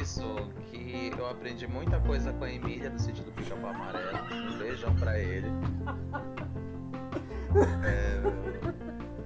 [0.00, 0.22] isso
[0.70, 4.18] que eu aprendi muita coisa com a Emília do sítio do Pica-Pau Amarelo.
[4.32, 5.48] Um beijão pra ele.
[7.82, 8.20] É,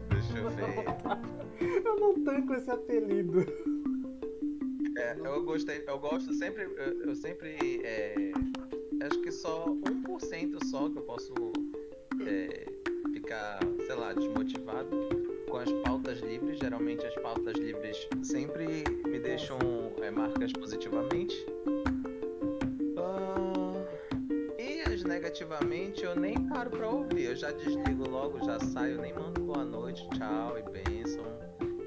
[0.09, 1.85] deixa eu ver.
[1.85, 3.41] Eu não tanco esse apelido.
[4.97, 8.33] É, eu gostei, eu gosto sempre, eu, eu sempre, é,
[9.05, 11.35] acho que só 1% só que eu posso
[12.25, 12.65] é,
[13.13, 15.22] ficar, sei lá, desmotivado
[15.53, 16.59] com as pautas livres.
[16.59, 19.59] Geralmente as pautas livres sempre me deixam
[20.01, 21.37] é, marcas positivamente.
[22.97, 23.85] Ah,
[24.59, 29.13] e as negativamente eu nem paro pra ouvir, eu já desligo logo, já saio, nem
[29.13, 31.25] mando boa noite, tchau e bênção.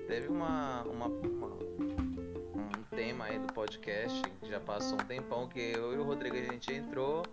[0.07, 5.59] Teve uma, uma, uma- um tema aí do podcast, que já passou um tempão que
[5.59, 7.23] eu e o Rodrigo a gente entrou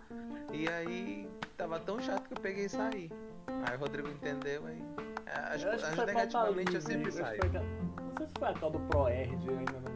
[0.51, 3.11] e aí tava tão chato que eu peguei e saí.
[3.69, 5.12] Aí o Rodrigo entendeu aí.
[5.33, 7.39] As, Eu acho que as foi negativamente eu sempre saio.
[7.43, 7.51] Não
[8.17, 9.93] sei se foi a tal do ProErd, eu ainda não.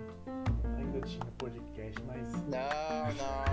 [0.77, 2.33] Ainda tinha podcast, mas.
[2.33, 3.43] Não, não.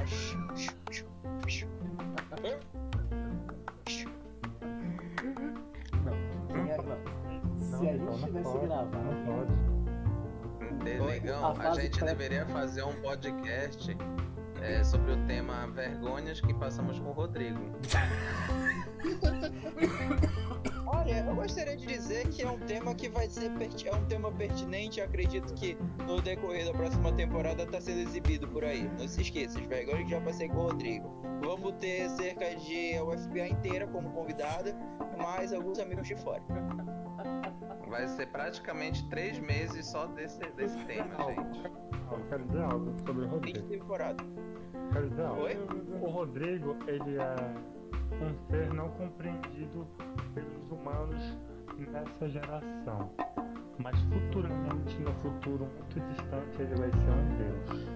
[6.48, 6.98] Quem é, não.
[7.58, 8.98] Se a gente tivesse pode, gravado.
[8.98, 9.52] Não pode.
[10.84, 10.98] De-
[11.66, 13.96] A gente pré- deveria fazer um podcast
[14.60, 17.60] é, sobre o tema vergonhas que passamos com o Rodrigo.
[21.14, 24.04] Olha, eu gostaria de dizer que é um tema que vai ser perti- é um
[24.06, 25.00] tema pertinente.
[25.00, 28.88] Acredito que no decorrer da próxima temporada está sendo exibido por aí.
[28.98, 31.08] Não se esqueça, as vergonhas que já passei com o Rodrigo.
[31.42, 34.74] Vamos ter cerca de a UFBA inteira como convidada,
[35.16, 36.42] mais alguns amigos de fora.
[37.88, 41.62] Vai ser praticamente três meses só desse, desse tema, gente.
[42.10, 43.68] Eu quero dizer algo sobre o Fim de Rodrigo.
[43.68, 44.24] temporada.
[44.92, 45.42] Quero dizer algo.
[45.42, 45.56] Oi?
[46.00, 47.36] O Rodrigo, ele é
[48.24, 49.86] um ser não compreendido
[50.64, 51.36] pelos humanos
[51.78, 53.10] nessa geração.
[53.78, 57.88] Mas futuramente, no futuro muito distante, ele vai ser um deus.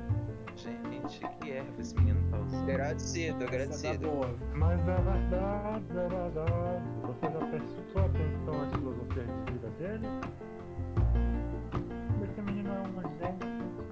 [0.56, 2.62] Gente, que erva esse menino tá usando.
[2.64, 4.08] Agradecido, é agradecido.
[4.56, 6.84] Mas é verdade, é verdade.
[7.02, 10.08] Você já prestou atenção às filosofias de vida dele?
[12.24, 12.84] Esse menino é um
[13.18, 13.38] gênio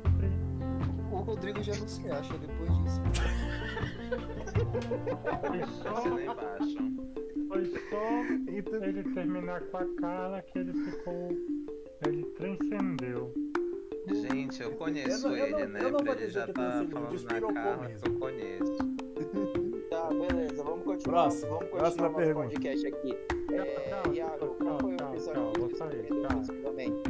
[0.03, 1.15] compreendido.
[1.15, 3.01] O Rodrigo já não se acha depois disso.
[5.47, 7.26] Foi Assina só, embaixo.
[7.49, 11.29] Foi só Então, ele terminar com a Carla que ele ficou.
[12.07, 13.33] Ele transcendeu.
[14.09, 15.81] Gente, eu conheço Eu não- eu ele, não- né?
[15.85, 18.03] eu não vou Ele já tá falando na cara mesmo.
[18.03, 18.77] que eu conheço.
[19.91, 21.23] Tá, beleza, vamos continuar.
[21.23, 22.49] Próximo, vamos continuar próxima nosso pergunta.
[22.49, 23.17] podcast aqui.
[23.53, 25.85] É, Calma, Iago, qual calma, foi o episódio que você
[26.35, 27.03] positivamente?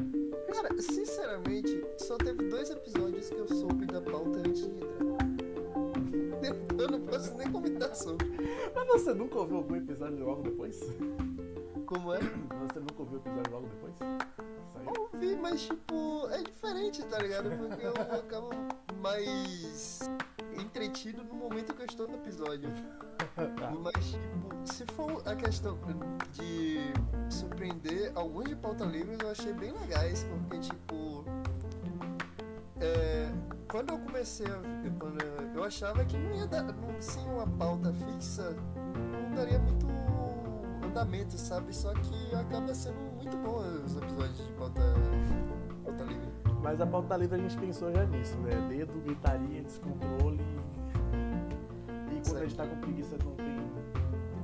[0.53, 5.06] Cara, sinceramente, só teve dois episódios que eu soube da pauta antes de entrar.
[6.79, 8.27] Eu não posso nem comentar sobre.
[8.75, 10.81] Mas você nunca ouviu algum episódio logo depois?
[11.87, 12.19] Como é?
[12.19, 13.95] Você nunca ouviu o episódio logo depois?
[14.73, 14.93] Saiu?
[14.99, 17.51] Ouvi, mas tipo, é diferente, tá ligado?
[17.51, 18.51] Porque eu acabo
[19.01, 20.01] mais
[20.61, 22.69] entretido no momento que eu estou no episódio.
[23.37, 23.71] Tá.
[23.71, 25.79] Mas, tipo, se for a questão
[26.33, 26.79] de
[27.29, 31.23] surpreender, alguns de pauta livre eu achei bem legais, porque, tipo.
[32.81, 33.31] é,
[33.69, 34.59] quando eu comecei a.
[34.99, 36.63] Quando eu, eu achava que não ia dar.
[36.63, 39.87] Não, sem uma pauta fixa, não daria muito
[40.85, 41.75] andamento, sabe?
[41.75, 44.83] Só que acaba sendo muito bom os episódios de pauta,
[45.83, 46.29] pauta livre.
[46.63, 48.51] Mas a pauta livre a gente pensou já nisso, né?
[48.69, 50.41] Dedo, gritaria, descontrole.
[52.13, 53.57] E quando a gente tá com preguiça não tem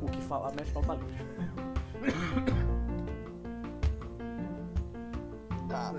[0.01, 1.27] o que falar, mexe pauta livre.
[5.69, 5.91] Tá,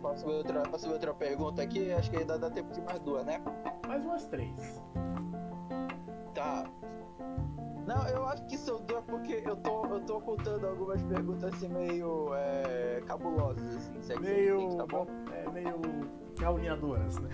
[0.00, 1.92] posso ver outra, posso ver outra pergunta aqui?
[1.92, 3.40] Acho que ainda dá tempo de mais duas, né?
[3.86, 4.82] Mais umas três.
[6.34, 6.64] Tá.
[7.86, 11.68] Não, eu acho que são duas porque eu tô, eu tô ocultando algumas perguntas assim
[11.68, 14.56] meio é, cabulosas, assim, se é que você Meio.
[14.60, 15.06] entende, tá bom?
[15.32, 15.80] É meio.
[16.38, 17.30] caluniadoras, né?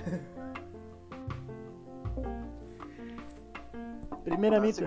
[4.24, 4.82] Primeiramente.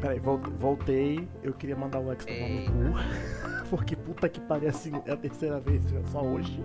[0.00, 1.28] Peraí, vol- voltei.
[1.42, 3.68] Eu queria mandar o Alex tomar no cu.
[3.68, 6.64] Porque puta que pariu assim, é a terceira vez, só hoje.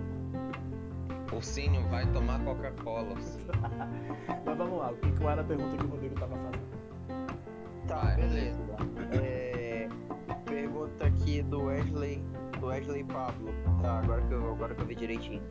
[1.34, 3.14] Ursinho vai tomar Coca-Cola.
[4.44, 6.74] Mas vamos lá, o que, qual era a pergunta que o Rodrigo tava fazendo?
[7.86, 8.58] Tá, beleza.
[9.12, 9.88] É,
[10.46, 12.22] pergunta aqui do Wesley,
[12.60, 13.52] do Wesley Pablo.
[13.82, 15.42] Tá, agora que eu, agora que eu vi direitinho.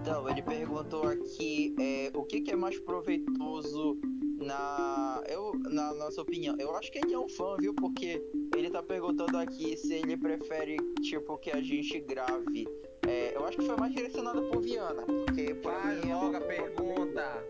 [0.00, 3.98] Então, ele perguntou aqui é, o que, que é mais proveitoso
[4.38, 6.56] na, eu, na nossa opinião.
[6.58, 7.74] Eu acho que ele é um fã, viu?
[7.74, 8.22] Porque
[8.56, 12.66] ele tá perguntando aqui se ele prefere, tipo, que a gente grave.
[13.08, 16.36] É, eu acho que foi mais direcionado pro Viana, porque pra Faz mim é logo
[16.36, 17.44] a pergunta.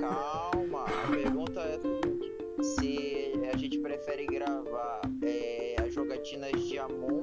[0.00, 1.78] Calma, a pergunta é
[2.62, 7.13] se a gente prefere gravar é, as jogatinas de ou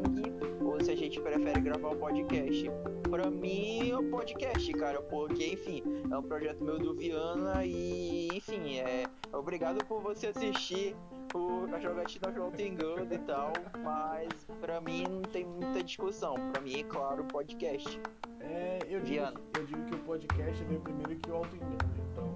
[0.84, 2.65] se a gente prefere gravar o podcast.
[3.10, 8.30] Pra mim, é o podcast, cara, porque, enfim, é um projeto meu do Viana e,
[8.34, 9.04] enfim, é.
[9.32, 10.96] Obrigado por você assistir
[11.36, 16.36] o, a jogatina João Engano e tal, mas pra mim não tem muita discussão.
[16.52, 18.00] Pra mim, é claro, podcast.
[18.39, 19.39] É, eu digo, Viana.
[19.58, 21.78] eu digo que o podcast veio primeiro que o auto-engano.
[22.12, 22.34] Então,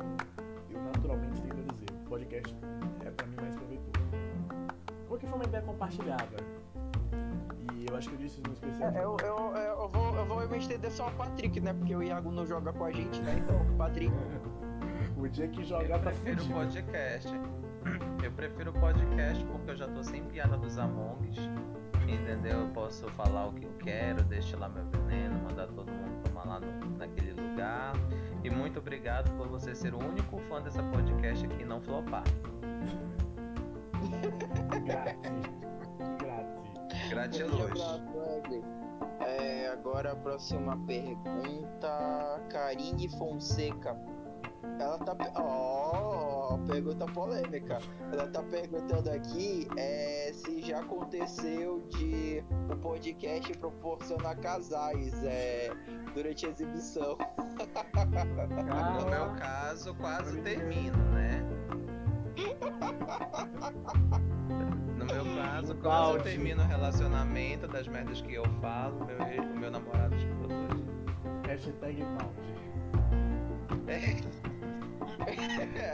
[0.69, 2.55] eu naturalmente tendo a dizer, o podcast
[3.05, 3.91] é pra mim mais proveitoso.
[5.07, 6.64] Porque foi uma ideia compartilhada.
[7.73, 8.91] E eu acho que eu disse no especial.
[8.91, 11.73] É, eu, eu, eu, eu vou, eu vou me estender só ao Patrick, né?
[11.73, 13.35] Porque o Iago não joga com a gente, né?
[13.39, 14.13] Então, Patrick.
[15.17, 16.59] O dia que Eu jogar tá prefiro o fudido.
[16.59, 17.33] podcast.
[18.21, 21.39] Eu prefiro o podcast porque eu já tô sem piada dos Amongs.
[22.07, 22.59] Entendeu?
[22.61, 26.59] Eu posso falar o que eu quero, destilar meu veneno, mandar todo mundo tomar lá
[26.59, 27.93] no- naquele lugar.
[28.43, 32.23] E muito obrigado por você ser o único fã dessa podcast aqui e não flopar.
[34.85, 35.74] Grátis.
[37.15, 37.81] Gratiluz.
[39.21, 42.41] É, agora a próxima pergunta.
[42.49, 43.97] Karine Fonseca.
[44.77, 45.15] Ela tá.
[45.37, 47.79] Ó, pergunta polêmica.
[48.11, 55.71] Ela tá perguntando aqui é, se já aconteceu de o podcast proporcionar casais é,
[56.13, 57.17] durante a exibição.
[58.99, 61.41] No meu caso, quase termino, né?
[65.55, 70.13] Caso, quase eu termino o relacionamento das merdas que eu falo, meu, o meu namorado
[70.13, 70.83] escuta hoje.
[71.47, 72.55] Hashtag balde.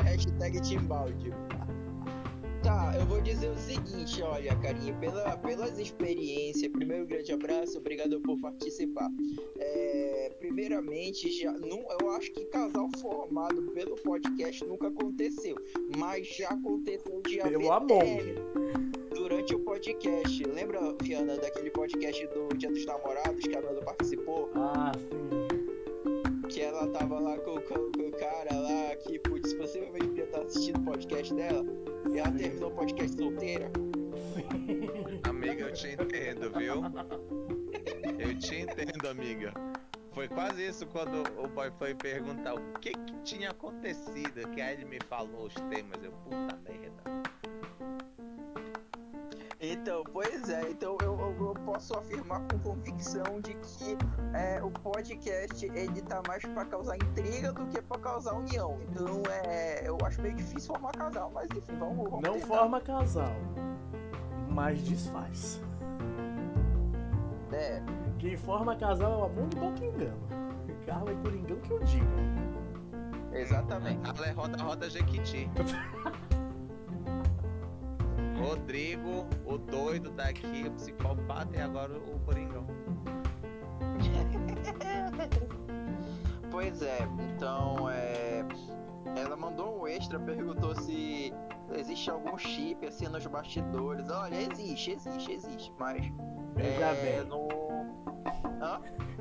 [0.04, 1.32] Hashtag Timbaldi.
[2.64, 8.20] Tá, eu vou dizer o seguinte, olha, carinha, pela, pelas experiências, primeiro grande abraço, obrigado
[8.22, 9.12] por participar.
[9.60, 15.56] É, primeiramente, já, não, eu acho que casal formado pelo podcast nunca aconteceu,
[15.98, 18.02] mas já aconteceu de Pelo amor.
[19.32, 20.44] Durante o podcast.
[20.44, 24.52] Lembra, Fiana, daquele podcast do Dia dos Namorados que a Nanda participou?
[24.56, 26.48] Ah, sim.
[26.50, 30.42] que ela tava lá com, com- com o cara lá que, putz, possivelmente podia estar
[30.42, 31.66] assistindo o podcast dela.
[32.14, 33.72] E ela terminou o podcast solteira.
[35.24, 36.82] Amiga, eu te entendo, viu?
[38.20, 39.54] Eu te entendo, amiga.
[40.12, 44.74] Foi quase isso quando o boy foi perguntar o que que tinha acontecido, que aí
[44.74, 47.02] ele me falou os temas, eu, puta merda.
[49.82, 53.98] Então, pois é, então eu, eu- eu posso afirmar com convicção de que
[54.34, 58.78] é, o podcast ele tá mais pra causar intriga do que pra causar união.
[58.90, 59.82] Então é.
[59.88, 62.46] Eu acho meio difícil formar casal, mas enfim, vamos, vamos Não tentar.
[62.48, 63.34] forma casal,
[64.50, 65.60] mas desfaz.
[67.52, 67.82] É,
[68.20, 70.22] Quem forma casal é o amor bom engano.
[70.86, 72.06] Carla e Coringão que eu digo.
[73.34, 74.00] exatamente.
[74.16, 75.50] Ela é roda, roda Jequiti.
[78.52, 82.68] Rodrigo, o doido daqui, o psicopata e agora o Coringão.
[86.52, 88.44] Pois é, então é.
[89.16, 91.34] Ela mandou um extra, perguntou se
[91.74, 94.10] existe algum chip assim nos bastidores.
[94.10, 96.04] Olha, existe, existe, existe, mas.
[96.54, 97.48] Veja é, bem, no.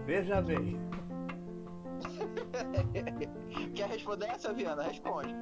[0.05, 0.77] veja bem.
[3.77, 4.83] Quer responder essa, Viana?
[4.83, 5.37] Responde.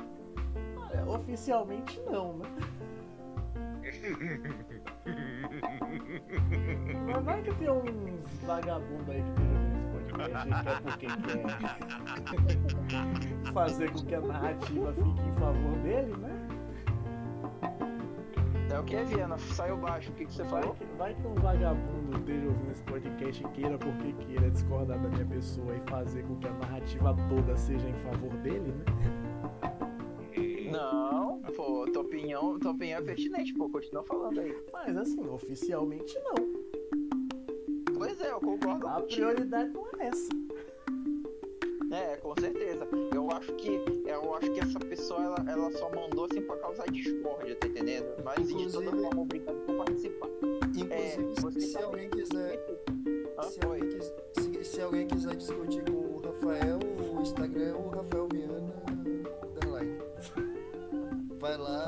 [0.76, 2.48] Olha, oficialmente não, né?
[7.06, 11.46] Mas vai que tem uns vagabundos aí que estejam nesse podcast e porque quer
[13.52, 16.48] fazer com que a narrativa fique em favor dele, né?
[18.70, 19.38] É o que, Viana?
[19.38, 20.74] Saiu baixo, o que, que você Vai falou?
[20.74, 25.08] que, vai que um vagabundo esteja ouvindo esse podcast e queira porque queira discordar da
[25.08, 28.84] minha pessoa e fazer com que a narrativa toda seja em favor dele, né?
[30.70, 34.54] Não, pô, tua opinião, tua opinião é pertinente, pô, continua falando aí.
[34.72, 36.34] Mas assim, oficialmente não.
[37.96, 39.26] Pois é, eu concordo A contigo.
[39.28, 40.28] prioridade não é essa.
[41.90, 42.86] É, com certeza.
[43.14, 46.84] Eu acho que eu acho que essa pessoa ela, ela só mandou assim pra causar
[46.90, 48.06] discórdia, tá entendendo?
[48.24, 50.28] Mas de toda Inclusive- forma obrigado por participar.
[50.90, 52.66] É, Inclusive, você se alguém quiser.
[53.38, 53.80] Ah, Se foi.
[53.80, 56.78] alguém, se, se alguém quiser discutir com o Rafael,
[57.16, 58.74] o Instagram é o Rafael Viana.
[61.48, 61.86] Vai lá,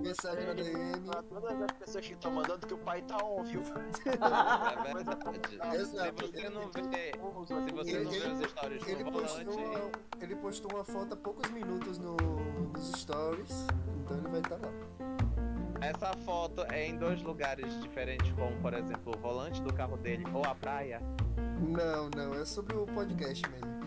[0.00, 1.00] mensagem na DM.
[1.04, 3.62] pra todas as pessoas que estão mandando que o pai tá on, viu?
[4.10, 5.76] É verdade.
[5.76, 6.26] Exato.
[6.26, 7.12] Se você não vê,
[7.46, 10.84] se você Ele- não vê os stories Ele do postou, volante, uma, ele postou uma
[10.84, 13.66] foto há poucos minutos no, nos stories,
[14.04, 14.72] então ele vai estar lá.
[15.80, 20.24] essa foto é em dois lugares diferentes, como por exemplo o volante do carro dele
[20.32, 21.00] ou a praia.
[21.60, 23.79] Não, não, é sobre o podcast mesmo.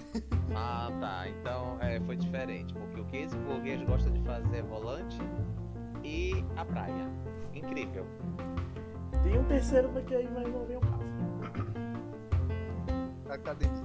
[0.55, 1.27] Ah, tá.
[1.29, 5.17] Então é, foi diferente, porque o que esse burguês gosta de fazer é volante
[6.03, 7.09] e a praia.
[7.53, 8.05] Incrível.
[9.23, 11.03] Tem um terceiro daqui aí, mas não vem o caso.
[13.29, 13.83] Academia.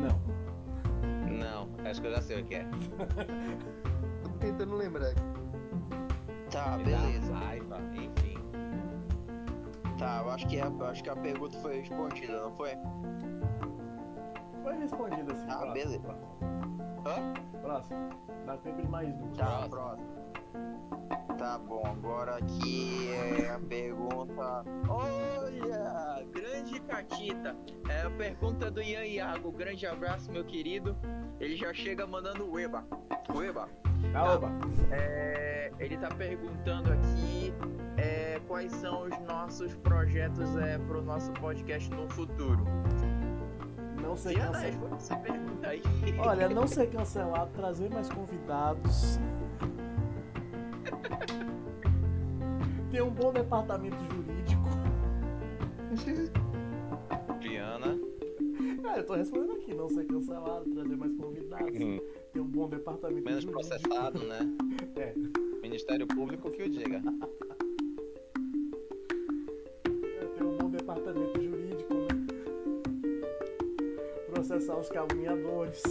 [0.00, 0.36] Não.
[1.28, 2.66] Não, acho que eu já sei o que é.
[4.22, 5.14] Tô tentando lembrar.
[6.50, 7.34] Tá, Me dá beleza.
[7.34, 8.36] Raiva, enfim.
[9.98, 12.70] Tá, eu acho que, a, acho que a pergunta foi respondida, não foi?
[14.86, 15.46] Respondido assim.
[15.50, 15.98] Ah, próximo, beleza.
[15.98, 16.38] Próximo.
[17.06, 17.60] Hã?
[17.60, 18.08] Próximo.
[18.46, 19.36] Dá tempo de mais duas.
[19.36, 20.26] Tá, próximo.
[21.36, 24.64] Tá bom, agora aqui é a pergunta.
[24.88, 27.56] Olha, grande Catita.
[27.88, 29.50] É a pergunta do Ian Iago.
[29.50, 30.96] Grande abraço, meu querido.
[31.40, 32.86] Ele já chega mandando o Eba.
[33.34, 33.68] O Eba.
[34.14, 34.52] Ah, oba.
[34.92, 37.52] É, ele tá perguntando aqui
[37.96, 42.64] é, quais são os nossos projetos é, pro nosso podcast no futuro.
[44.06, 44.16] Não
[45.20, 45.82] pergunta aí.
[46.18, 49.18] Olha, não ser cancelado, trazer mais convidados.
[52.90, 54.68] Ter um bom departamento jurídico.
[57.40, 57.98] Viana.
[58.84, 61.80] Ah, eu tô respondendo aqui, não ser cancelado, trazer mais convidados.
[61.80, 61.98] Hum.
[62.32, 63.68] Ter um bom departamento Menos jurídico.
[63.68, 64.38] processado, né?
[64.96, 65.14] É.
[65.60, 67.02] Ministério Público que o diga.
[74.76, 75.82] Processar os caluniadores.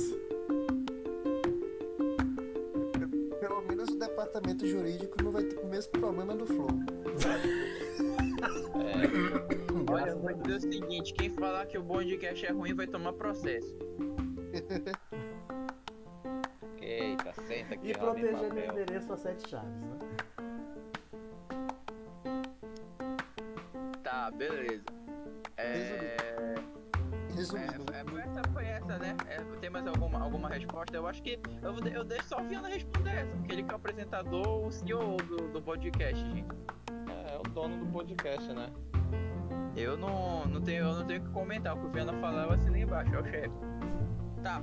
[3.40, 6.68] Pelo menos o departamento jurídico não vai ter o mesmo problema do Flow.
[8.86, 12.88] É, Olha, a vou dizer o seguinte: quem falar que o podcast é ruim vai
[12.88, 13.74] tomar processo.
[16.82, 20.00] eita, senta aqui, E proteger meu endereço a sete chaves, né?
[24.04, 24.84] Tá, beleza.
[25.58, 26.16] É.
[27.36, 28.04] Resumindo, É, é,
[28.96, 29.16] essa, né?
[29.28, 30.96] É, tem mais alguma, alguma resposta?
[30.96, 33.70] Eu acho que eu, vou eu deixo só o Viana responder essa, porque ele que
[33.70, 36.48] é o apresentador, o CEO do, do podcast, gente.
[37.10, 38.70] É, é o dono do podcast, né?
[39.76, 42.46] Eu não, não, tenho, eu não tenho o que comentar, o que o Viana falar
[42.46, 43.56] eu assinei embaixo, é o chefe.
[44.42, 44.62] Tá.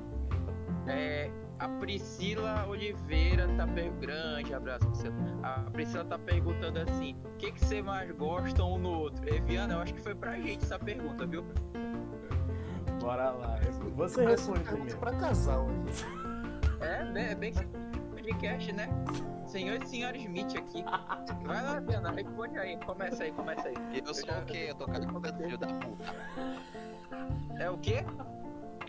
[0.86, 4.00] É, a Priscila Oliveira tá perguntando.
[4.00, 5.14] Grande abraço, Priscila.
[5.42, 9.28] A Priscila tá perguntando assim: o que, que você mais gosta um no outro?
[9.28, 11.44] E Viana, eu acho que foi pra gente essa pergunta, viu?
[13.00, 13.58] Bora lá.
[13.94, 14.98] Você responde pergunta primeiro.
[14.98, 16.88] pra casal aí.
[16.88, 17.52] É, bem, é bem
[18.10, 18.88] podcast, né?
[19.46, 20.82] Senhor e senhora Smith aqui.
[21.44, 22.76] Vai lá, Viana, responde aí.
[22.78, 23.74] Começa aí, começa aí.
[24.04, 24.66] Eu sou o quê?
[24.70, 26.14] Eu tô cagado, filho da puta.
[27.60, 28.04] É o quê?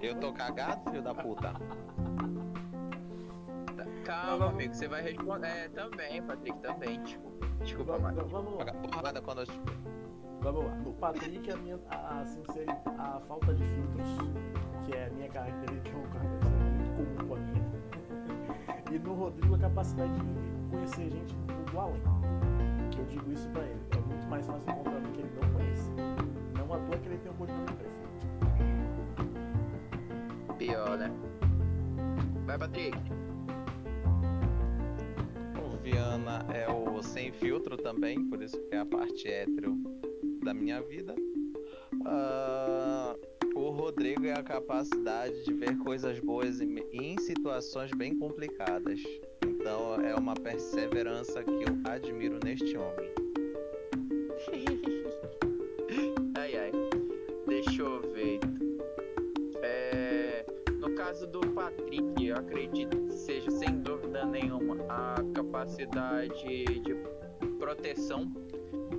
[0.01, 1.53] Eu tô cagado, filho da puta.
[4.05, 5.47] Calma, vamos- amigo, você vai responder.
[5.47, 7.01] É, também, Patrick, também.
[7.03, 8.31] Desculpa, desculpa Vamos, mais.
[8.31, 8.73] vamos lá.
[8.73, 9.47] Porrada quando eu...
[10.41, 10.75] Vamos lá.
[10.75, 14.07] No Patrick, a, minha, a, sinceridade, a falta de filtros,
[14.85, 17.63] que é a minha característica, é uma característica muito comum com a minha.
[18.91, 20.21] E no Rodrigo, a capacidade de
[20.69, 21.35] conhecer gente
[21.71, 22.01] do além.
[22.91, 23.79] Que eu digo isso pra ele.
[23.91, 25.89] É muito mais fácil encontrar alguém que ele não conhece.
[26.55, 27.93] Não à toa que ele tem um portfólio perfeito.
[30.57, 31.11] Pior, né?
[32.45, 32.97] Vai, Patrick.
[35.57, 39.75] O Viana é o sem filtro também, por isso que é a parte hétero
[40.43, 41.15] da minha vida.
[42.05, 43.32] O
[43.73, 49.01] Rodrigo é a capacidade de ver coisas boas em, em situações bem complicadas.
[49.45, 53.11] Então é uma perseverança que eu admiro neste homem.
[56.35, 56.71] Ai, ai.
[57.47, 58.39] Deixa eu ver.
[59.61, 60.45] É,
[60.79, 66.95] no caso do Patrick, eu acredito que seja sem dúvida nenhuma a capacidade de
[67.59, 68.31] proteção.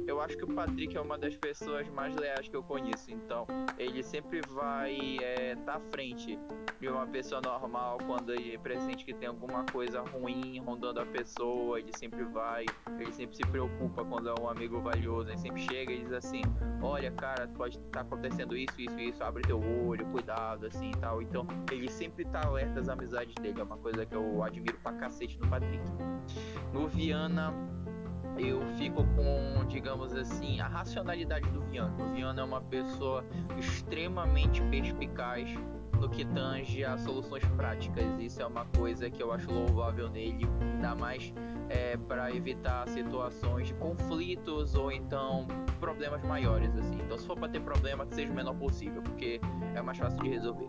[0.07, 3.47] Eu acho que o Patrick é uma das pessoas mais leais que eu conheço, então
[3.79, 4.97] ele sempre vai
[5.53, 6.39] estar à frente
[6.81, 11.79] de uma pessoa normal quando ele presente que tem alguma coisa ruim rondando a pessoa,
[11.79, 12.67] ele sempre vai,
[12.99, 16.43] ele sempre se preocupa quando é um amigo valioso, ele sempre chega e diz assim,
[16.83, 21.23] olha cara, pode estar acontecendo isso, isso, isso, abre teu olho, cuidado, assim e tal.
[21.23, 24.93] Então, ele sempre tá alerta às amizades dele, é uma coisa que eu admiro pra
[24.93, 25.83] cacete no Patrick.
[26.73, 27.53] No Viana,
[28.39, 31.95] eu fico com, digamos assim, a racionalidade do Viana.
[32.03, 33.25] O Viana é uma pessoa
[33.59, 35.49] extremamente perspicaz
[36.01, 38.05] no que tange a soluções práticas.
[38.19, 41.33] Isso é uma coisa que eu acho louvável nele, ainda mais
[41.69, 45.47] é, para evitar situações de conflitos ou então
[45.81, 47.01] problemas maiores, assim.
[47.01, 49.41] Então, se for para ter problema, que seja o menor possível, porque
[49.75, 50.69] é mais fácil de resolver.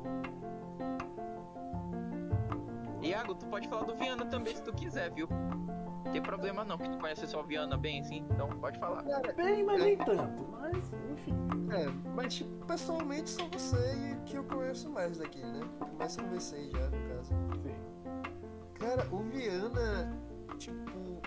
[3.02, 5.28] Iago, tu pode falar do Viana também se tu quiser, viu?
[6.06, 9.04] Não tem problema não, que tu conhece só o Viana bem, assim, então pode falar.
[9.04, 10.48] Cara, Bem, mas nem tanto.
[10.52, 10.78] Mas,
[11.12, 11.36] enfim.
[11.72, 15.62] é, mas tipo, pessoalmente só você e que eu conheço mais daqui, né?
[15.84, 17.34] Que mais conversei já, no caso.
[17.64, 17.76] Sim.
[18.76, 20.16] Cara, o Viana,
[20.58, 21.22] tipo,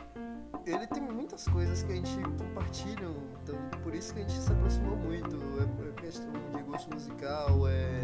[0.65, 3.09] ele tem muitas coisas que a gente compartilha,
[3.43, 5.37] então por isso que a gente se aproximou muito.
[5.37, 8.01] É, é questão de gosto musical, é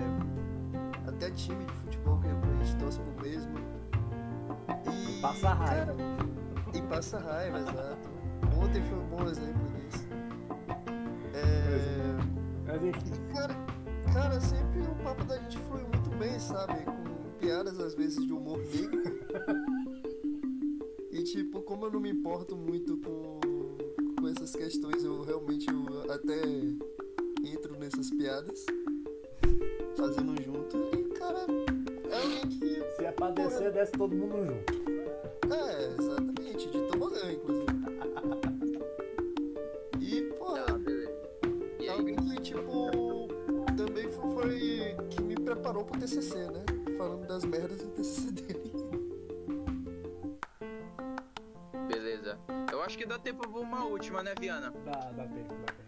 [1.06, 3.54] até time de futebol que a gente torce pro mesmo.
[4.90, 5.86] E, Passa raiva.
[5.86, 5.96] cara,
[6.74, 8.10] e passa raiva, exato.
[8.60, 10.06] Ontem foi um bom exemplo disso.
[11.32, 12.18] É,
[13.32, 13.54] cara,
[14.12, 16.84] cara, sempre o papo da gente flui muito bem, sabe?
[16.84, 19.02] Com piadas às vezes de humor negro.
[21.10, 23.38] E tipo, como eu não me importo muito com,
[24.20, 26.42] com essas questões, eu realmente eu até
[27.44, 28.66] entro nessas piadas,
[29.96, 30.76] fazendo junto.
[30.76, 31.46] E cara,
[32.10, 32.82] é alguém que.
[32.96, 34.83] se é pra descer, desce todo mundo junto.
[35.52, 37.66] É, exatamente, de tobogã, inclusive.
[40.00, 41.12] E, pô, beleza.
[41.80, 42.90] Aí, alguém que, tipo,
[43.76, 46.64] também foi, foi que me preparou pro TCC, né?
[46.96, 48.72] Falando das merdas do TCC dele.
[51.88, 52.38] beleza.
[52.72, 54.72] Eu acho que dá tempo pra uma última, né, Viana?
[54.84, 55.84] Dá, dá tempo, dá tempo.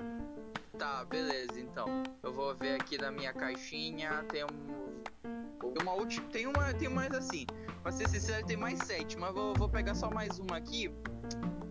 [0.78, 1.86] Tá, beleza, então.
[2.22, 5.80] Eu vou ver aqui na minha caixinha, tem um.
[5.82, 6.26] Uma última.
[6.28, 6.72] Tem uma.
[6.74, 7.46] Tem mais assim.
[7.86, 10.92] Pra ser sincero, tem mais sete, mas vou, vou pegar só mais uma aqui.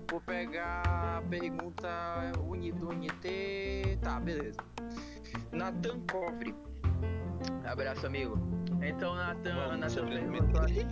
[0.10, 3.98] Vou pegar a pergunta uni, do UNT.
[4.02, 4.58] Tá, beleza.
[5.52, 6.56] Natan Cofre.
[7.66, 8.40] Abraço, amigo.
[8.82, 10.88] Então, Natan, Natan perguntou aqui.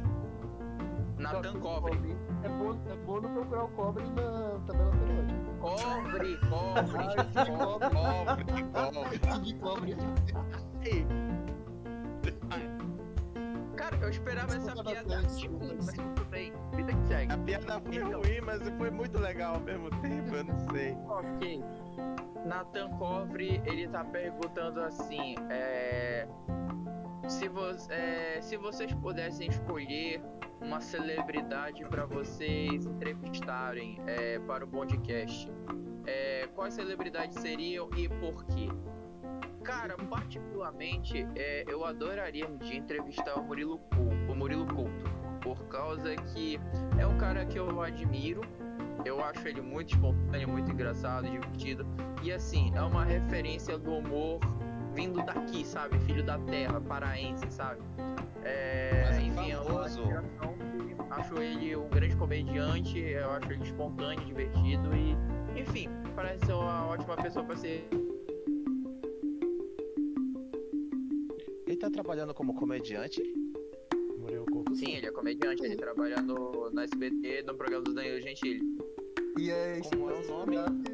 [1.18, 2.18] Natan Cofre.
[2.44, 5.40] É bom, é bom não procurar o cobre na tabela periódica.
[5.62, 6.92] Cobre, cobre,
[7.96, 9.96] cobre, cobre, cobre.
[10.34, 11.33] cobre.
[14.04, 16.52] Eu esperava essa piada tipo, mas tudo bem.
[16.76, 17.32] Vida que segue.
[17.32, 18.22] A piada foi Então.
[18.22, 20.92] ruim, mas foi muito legal ao mesmo tempo, eu não sei.
[21.08, 21.64] Ok.
[22.46, 26.28] Nathan Covre, ele tá perguntando assim, é...
[27.30, 30.22] Se, vo é, se vocês pudessem escolher
[30.60, 35.50] uma celebridade para vocês entrevistarem é, para o podcast,
[36.06, 38.68] é, quais celebridades seriam e por quê?
[39.64, 45.04] Cara, particularmente, é, eu adoraria um dia entrevistar o Murilo, Cou- o Murilo Couto,
[45.42, 46.60] por causa que
[46.98, 48.42] é um cara que eu admiro,
[49.06, 51.86] eu acho ele muito espontâneo, muito engraçado, divertido.
[52.22, 54.40] E assim, é uma referência do humor
[54.94, 55.98] vindo daqui, sabe?
[56.00, 57.82] Filho da terra, paraense, sabe?
[58.44, 60.04] É, Mas é enfim, é uma famoso.
[61.10, 65.16] acho ele um grande comediante, eu acho ele espontâneo, divertido e,
[65.60, 67.88] enfim, parece ser uma ótima pessoa para ser.
[71.84, 73.22] Tá trabalhando como comediante?
[74.18, 74.74] Murilo Couto.
[74.74, 78.62] Sim, ele é comediante, ele trabalha no, no SBT, no programa do Danilo Gentili.
[79.38, 80.93] E é Como é o nome?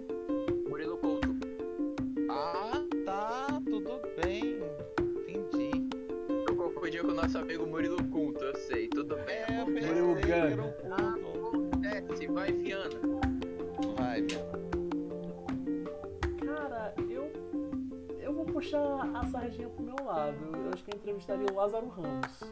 [20.10, 22.44] Eu acho que eu entrevistaria o Lázaro Ramos.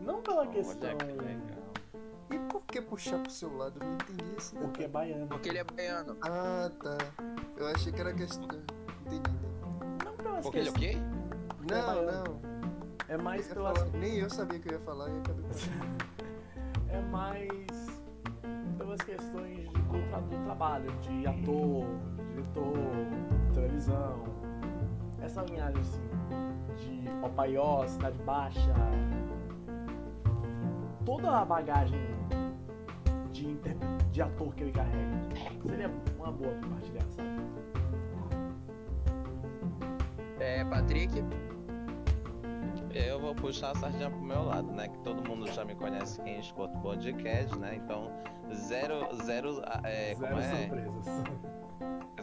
[0.00, 0.88] Não pela questão.
[0.90, 1.66] Olha que legal.
[2.30, 3.78] E por que puxar pro seu lado?
[3.80, 5.26] Eu não entendi esse Porque é baiano.
[5.28, 6.16] Porque ele é baiano.
[6.22, 6.98] Ah, tá.
[7.56, 8.48] Eu achei que era questão.
[9.06, 9.30] Entendi.
[10.04, 10.96] Não pelas Porque ele é o questões.
[10.96, 11.72] quê?
[11.72, 12.24] Não, baiano.
[12.24, 12.56] não.
[13.08, 13.78] É mais Eu ia pelas.
[13.78, 15.44] falar- Nem eu sabia que eu ia falar e acabei.
[16.88, 17.58] É mais
[18.78, 21.84] pelas questões de, do, tra- do trabalho, de ator,
[22.30, 22.78] diretor,
[23.52, 24.24] televisão.
[25.26, 26.00] Essa linhagem assim,
[26.76, 28.72] de Opaió, Cidade Baixa.
[31.04, 32.00] Toda a bagagem
[33.32, 33.76] de, inter-
[34.12, 35.18] de ator que ele carrega.
[35.66, 37.28] Seria uma boa compartilhar, sabe?
[40.38, 41.24] É, Patrick.
[42.94, 44.88] Eu vou puxar a sardinha pro meu lado, né?
[44.88, 47.74] Que todo mundo já me conhece quem escuta o podcast, né?
[47.76, 48.10] Então,
[48.54, 50.56] zero, zero, é, Zero como é?
[50.62, 51.06] surpresas.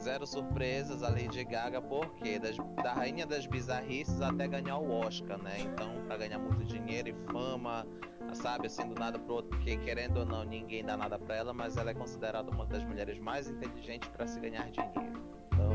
[0.03, 5.41] Zero surpresas a Lady Gaga, porque das, da rainha das bizarrices até ganhar o Oscar,
[5.41, 5.61] né?
[5.61, 7.87] Então, pra ganhar muito dinheiro e fama,
[8.33, 11.53] sabe, assim, do nada pro outro, porque querendo ou não, ninguém dá nada pra ela,
[11.53, 15.13] mas ela é considerada uma das mulheres mais inteligentes pra se ganhar dinheiro.
[15.53, 15.71] Então,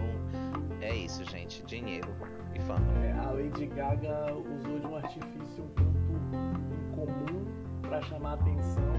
[0.83, 2.15] é isso, gente, dinheiro
[2.55, 2.85] e fama.
[3.07, 7.47] É, a Lady Gaga usou de um artifício um tanto incomum
[7.81, 8.93] pra chamar atenção,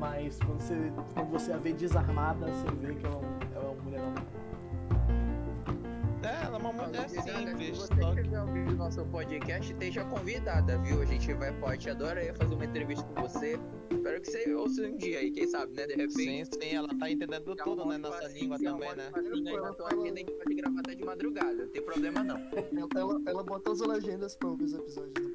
[0.00, 3.41] mas quando você, quando você a vê desarmada, você vê que ela é, um-
[3.92, 4.24] mulher normal.
[6.22, 10.04] É, ela é uma mulher Se simples, você que quiser ouvir o nosso podcast, esteja
[10.04, 11.02] convidada, viu?
[11.02, 13.58] A gente vai, pode, adoraria fazer uma entrevista com você.
[13.90, 15.86] Espero que você ouça um dia aí, quem sabe, né?
[15.86, 16.12] De repente.
[16.12, 17.98] Sim, sim, ela tá entendendo é tudo, né?
[17.98, 19.10] Nossa língua também, né?
[19.32, 22.36] língua, na tua agenda a gente pode gravar até de madrugada, não tem problema não.
[22.96, 25.32] Ela, ela bota as legendas pra ouvir os episódios do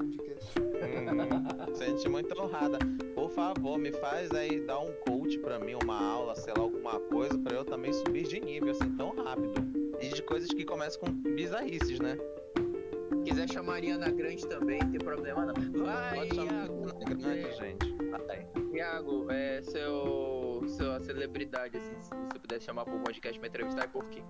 [0.88, 1.76] Uhum.
[1.76, 2.78] Sente muito honrada.
[3.14, 7.00] Por favor, me faz aí dar um coach pra mim, uma aula, sei lá, alguma
[7.00, 9.54] coisa, pra eu também subir de nível assim tão rápido.
[10.02, 12.18] E de coisas que começam com bizarrices, né?
[12.56, 15.54] Se quiser chamar a Ariana Grande também, não tem problema não.
[15.86, 16.86] Vai, Pode chamar Iago.
[16.86, 17.96] na grande, É, gente.
[18.28, 18.48] Vai.
[18.74, 23.88] Iago, é seu, sua celebridade, assim, se você pudesse chamar pro podcast pra entrevistar, e
[23.88, 24.22] por quê?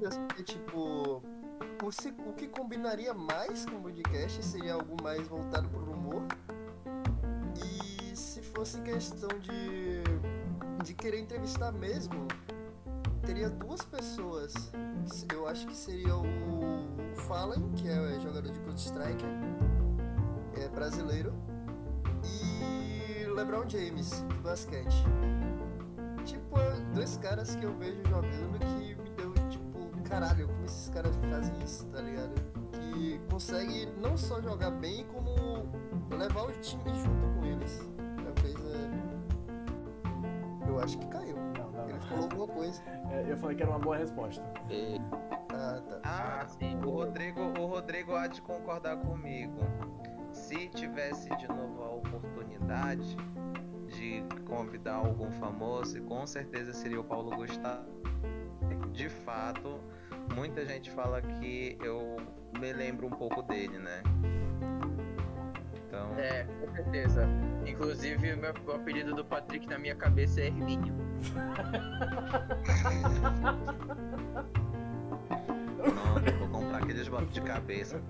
[0.00, 1.22] Porque, tipo,
[1.82, 6.22] o, se- o que combinaria mais com o podcast seria algo mais voltado pro humor.
[7.64, 10.02] E se fosse questão de,
[10.84, 12.26] de querer entrevistar mesmo,
[13.24, 14.52] teria duas pessoas.
[15.32, 19.24] Eu acho que seria o, o Fallen, que é jogador de Counter-Strike,
[20.60, 21.32] é brasileiro,
[22.24, 25.04] e LeBron James, de basquete.
[26.24, 28.96] Tipo, é dois caras que eu vejo jogando que
[30.08, 32.34] caralho, como esses caras fazem isso, tá ligado?
[32.72, 35.66] Que consegue não só jogar bem, como
[36.16, 37.88] levar o time junto com eles.
[38.26, 38.76] É coisa.
[40.66, 41.36] Eu acho que caiu.
[41.36, 42.00] Não, não, Ele não.
[42.08, 42.82] falou alguma coisa.
[43.10, 44.42] É, Eu falei que era uma boa resposta.
[45.50, 46.00] Ah, tá.
[46.04, 46.76] Ah, sim.
[46.84, 49.58] o Rodrigo, o Rodrigo há de concordar comigo.
[50.32, 53.16] Se tivesse de novo a oportunidade
[53.88, 57.86] de convidar algum famoso, com certeza seria o Paulo Gustavo.
[58.96, 59.78] De fato,
[60.34, 62.16] muita gente fala que eu
[62.58, 64.02] me lembro um pouco dele, né?
[65.86, 67.28] Então, É, com certeza.
[67.66, 70.94] Inclusive, o meu o apelido do Patrick na minha cabeça é Hermínio.
[75.78, 78.00] não, vou comprar aqueles botes de cabeça.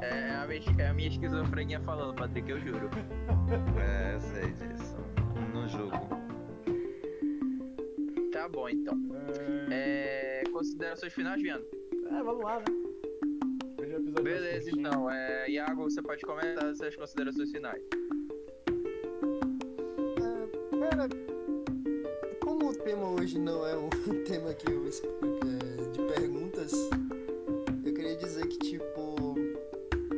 [0.00, 2.88] É a minha, é a minha esquizofrenia falando, Patrick, eu juro.
[3.80, 4.96] É, eu sei disso.
[5.52, 6.27] No jogo.
[8.48, 8.94] Tá bom, então.
[9.70, 11.62] É, considerações finais, Viano?
[12.06, 12.64] É, vamos lá, né?
[13.78, 15.10] Hoje é o episódio mais Beleza, então.
[15.10, 17.82] É, Iago, você pode comentar suas considerações finais.
[20.22, 21.08] Ah, cara,
[22.40, 23.90] como o tema hoje não é um
[24.24, 26.72] tema que eu explico é, de perguntas,
[27.84, 29.34] eu queria dizer que, tipo,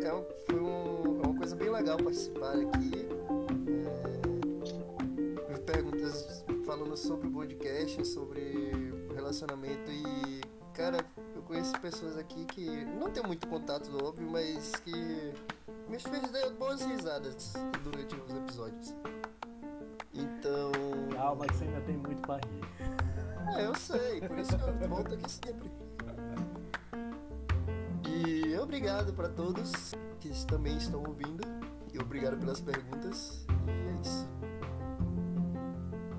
[0.05, 2.99] é, um- foi um- é uma coisa bem legal participar aqui.
[7.01, 8.72] Sobre o podcast, sobre
[9.14, 10.40] relacionamento e,
[10.74, 10.98] cara,
[11.34, 14.92] eu conheço pessoas aqui que não tem muito contato, óbvio, mas que
[15.88, 18.94] me fez dar boas risadas durante os episódios.
[20.12, 20.72] Então.
[21.12, 23.57] Calma que você ainda tem muito pra rir.
[23.57, 25.70] É, eu sei, por isso que eu volto aqui sempre.
[28.07, 31.42] E obrigado pra todos que também estão ouvindo.
[31.92, 33.46] E obrigado pelas perguntas.
[33.66, 34.28] E é isso.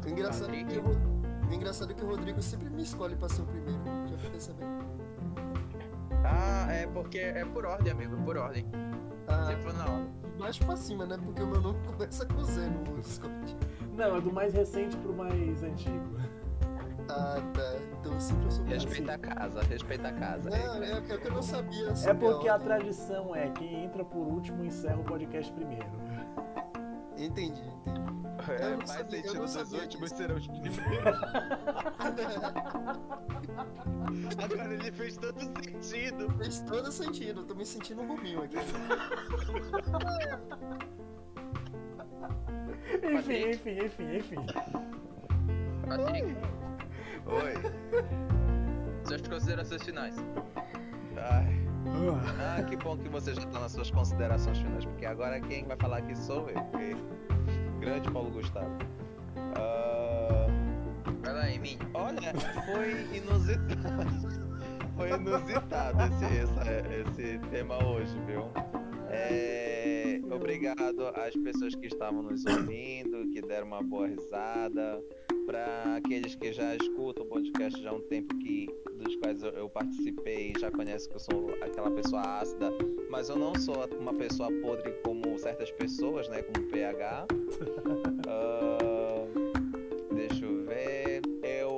[0.06, 3.30] O engraçado, é que o, o engraçado é que o Rodrigo sempre me escolhe pra
[3.30, 3.80] ser o primeiro.
[4.08, 4.82] Já sabendo.
[6.24, 8.66] Ah, é porque é por ordem, amigo, por ordem.
[9.28, 10.06] Ah, Tipo, não.
[10.32, 11.18] de baixo pra cima, né?
[11.24, 13.58] Porque o meu nome começa com Z no Discord.
[13.96, 16.20] Não, é do mais recente pro mais antigo.
[17.10, 17.76] Ah, tá.
[18.00, 18.90] Então sempre eu sou o primeiro.
[18.90, 20.50] Respeita a casa, respeita a casa.
[20.50, 21.88] Não, é porque eu não sabia.
[22.06, 22.68] É porque a ordem.
[22.68, 25.86] tradição é quem entra por último encerra o podcast primeiro.
[27.24, 28.02] Entendi, entendi.
[28.50, 30.80] É, faz sabia- sentido os últimos serão os primeiros.
[34.44, 36.32] Agora ele fez todo sentido.
[36.38, 38.58] Fez todo sentido, eu tô me sentindo um Rubinho aqui.
[43.04, 44.36] Enfim, enfim, enfim, enfim.
[45.88, 46.36] Patrick,
[47.26, 47.54] Oi.
[49.08, 50.16] suas considerações finais.
[51.18, 51.61] Ai.
[52.40, 55.78] Ah, que bom que você já tá nas suas considerações finais, porque agora quem vai
[55.78, 56.62] falar aqui sou eu.
[56.66, 56.96] porque-
[57.80, 58.70] Grande Paulo Gustavo.
[59.56, 60.48] Ah,
[61.24, 61.42] Vai lá,
[61.94, 62.34] olha,
[62.66, 64.42] foi inusitado.
[64.98, 66.70] Foi inusitado esse, essa-
[67.10, 68.52] esse tema hoje, viu?
[69.10, 75.02] É, obrigado às pessoas que estavam nos ouvindo, que deram uma boa risada.
[75.48, 78.68] Para aqueles que já escutam o podcast já há um tempo que
[79.22, 82.72] quais eu, participei, já conhecem que eu sou aquela pessoa ácida,
[83.10, 87.26] mas eu não sou uma pessoa podre como certas pessoas, né, como PH.
[88.28, 89.26] Ah,
[90.14, 91.22] deixa eu ver.
[91.44, 91.78] Eu,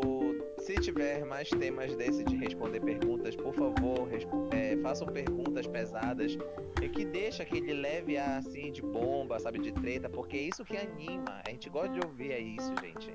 [0.59, 4.07] se tiver mais temas desse de responder perguntas, por favor,
[4.51, 6.37] é, façam perguntas pesadas
[6.81, 10.77] e que deixa aquele leve assim de bomba, sabe, de treta, porque é isso que
[10.77, 11.41] anima.
[11.45, 13.13] A gente gosta de ouvir é isso, gente.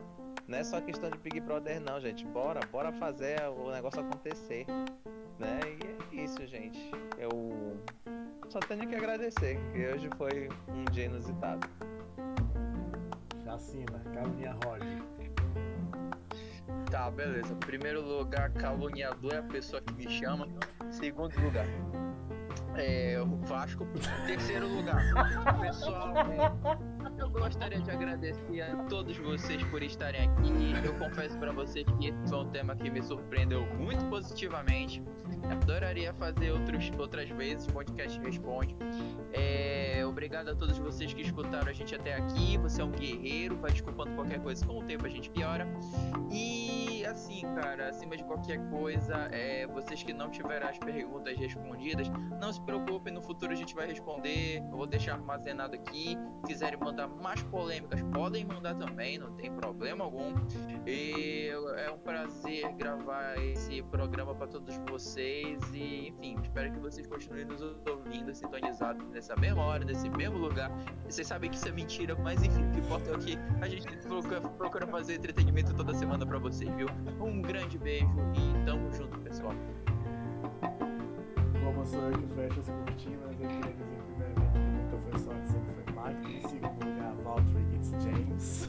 [0.48, 2.24] Não é só questão de Big Brother, não, gente.
[2.24, 4.64] Bora, bora fazer o negócio acontecer,
[5.38, 5.60] né?
[6.10, 6.90] E é isso, gente.
[7.18, 7.76] Eu
[8.48, 11.68] só tenho que agradecer, que hoje foi um dia inusitado.
[13.44, 15.02] Chacina, Carolina Roger.
[16.90, 17.54] Tá, beleza.
[17.56, 20.48] Primeiro lugar, caluniador é a pessoa que me chama.
[20.90, 21.66] Segundo lugar,
[22.74, 23.86] é o Vasco.
[24.26, 25.02] Terceiro lugar,
[25.60, 26.14] pessoal.
[26.16, 30.72] é, eu gostaria de agradecer a todos vocês por estarem aqui.
[30.84, 35.02] Eu confesso pra vocês que esse foi um tema que me surpreendeu muito positivamente.
[35.50, 38.76] Adoraria fazer outros, outras vezes, podcast responde.
[39.32, 42.56] É, obrigado a todos vocês que escutaram a gente até aqui.
[42.58, 45.66] Você é um guerreiro, vai desculpando qualquer coisa, com o tempo a gente piora.
[46.30, 52.08] E assim, cara, acima de qualquer coisa, é, vocês que não tiveram as perguntas respondidas,
[52.40, 54.58] não se preocupem, no futuro a gente vai responder.
[54.58, 56.18] Eu vou deixar armazenado aqui.
[56.44, 60.34] Se quiserem mandar mais polêmicas, podem mandar também, não tem problema algum.
[60.86, 65.60] E é um prazer gravar esse programa para todos vocês.
[65.74, 70.70] E enfim, espero que vocês continuem nos ouvindo, sintonizados nessa mesma hora, nesse mesmo lugar.
[71.06, 73.86] Vocês sabem que isso é mentira, mas enfim, o que importa é que a gente
[74.06, 76.88] procura, procura fazer entretenimento toda semana para vocês, viu?
[77.20, 79.54] Um grande beijo e tamo junto, pessoal.
[81.62, 85.47] Como sou eu que eu queria dizer primeiramente que nunca foi só
[86.08, 86.36] Mike.
[86.36, 88.68] Em segundo lugar, Valtteri It's James.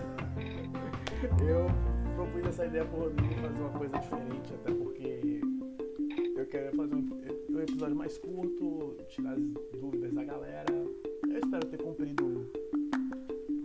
[1.48, 1.68] eu
[2.16, 5.42] propus essa ideia pro Rodrigo fazer uma coisa diferente, até porque
[6.36, 10.74] eu quero fazer um, episódio mais curto, tirar as dúvidas da galera.
[10.74, 12.50] Eu espero ter cumprido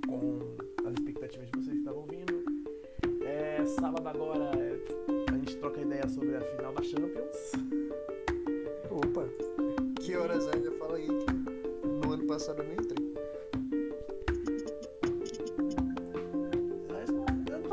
[0.06, 0.38] com
[0.86, 2.44] as expectativas de vocês que estavam ouvindo.
[3.24, 7.52] É, sábado agora é, a gente troca ideia sobre a final da Champions.
[8.90, 9.26] Opa,
[10.00, 13.13] que horas ainda fala aí que no ano passado eu nem entrei.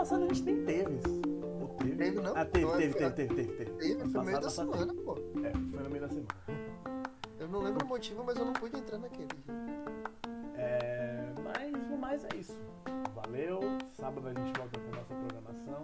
[0.02, 1.00] Passado a gente nem teve.
[1.62, 1.96] Ou teve?
[1.96, 2.36] Teve, não?
[2.36, 3.72] Ah, teve, Não, teve, teve, teve, teve, teve.
[3.72, 5.16] Teve, foi no meio da semana, pô.
[5.44, 6.28] É, foi no meio da semana.
[7.40, 9.28] Eu não lembro o motivo, mas eu não pude entrar naquele.
[10.56, 12.58] É, mas no mais é isso.
[13.14, 13.60] Valeu.
[13.94, 15.84] Sábado a gente volta com nossa programação.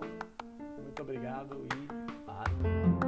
[0.81, 2.27] Muito obrigado e.
[2.27, 3.06] Até.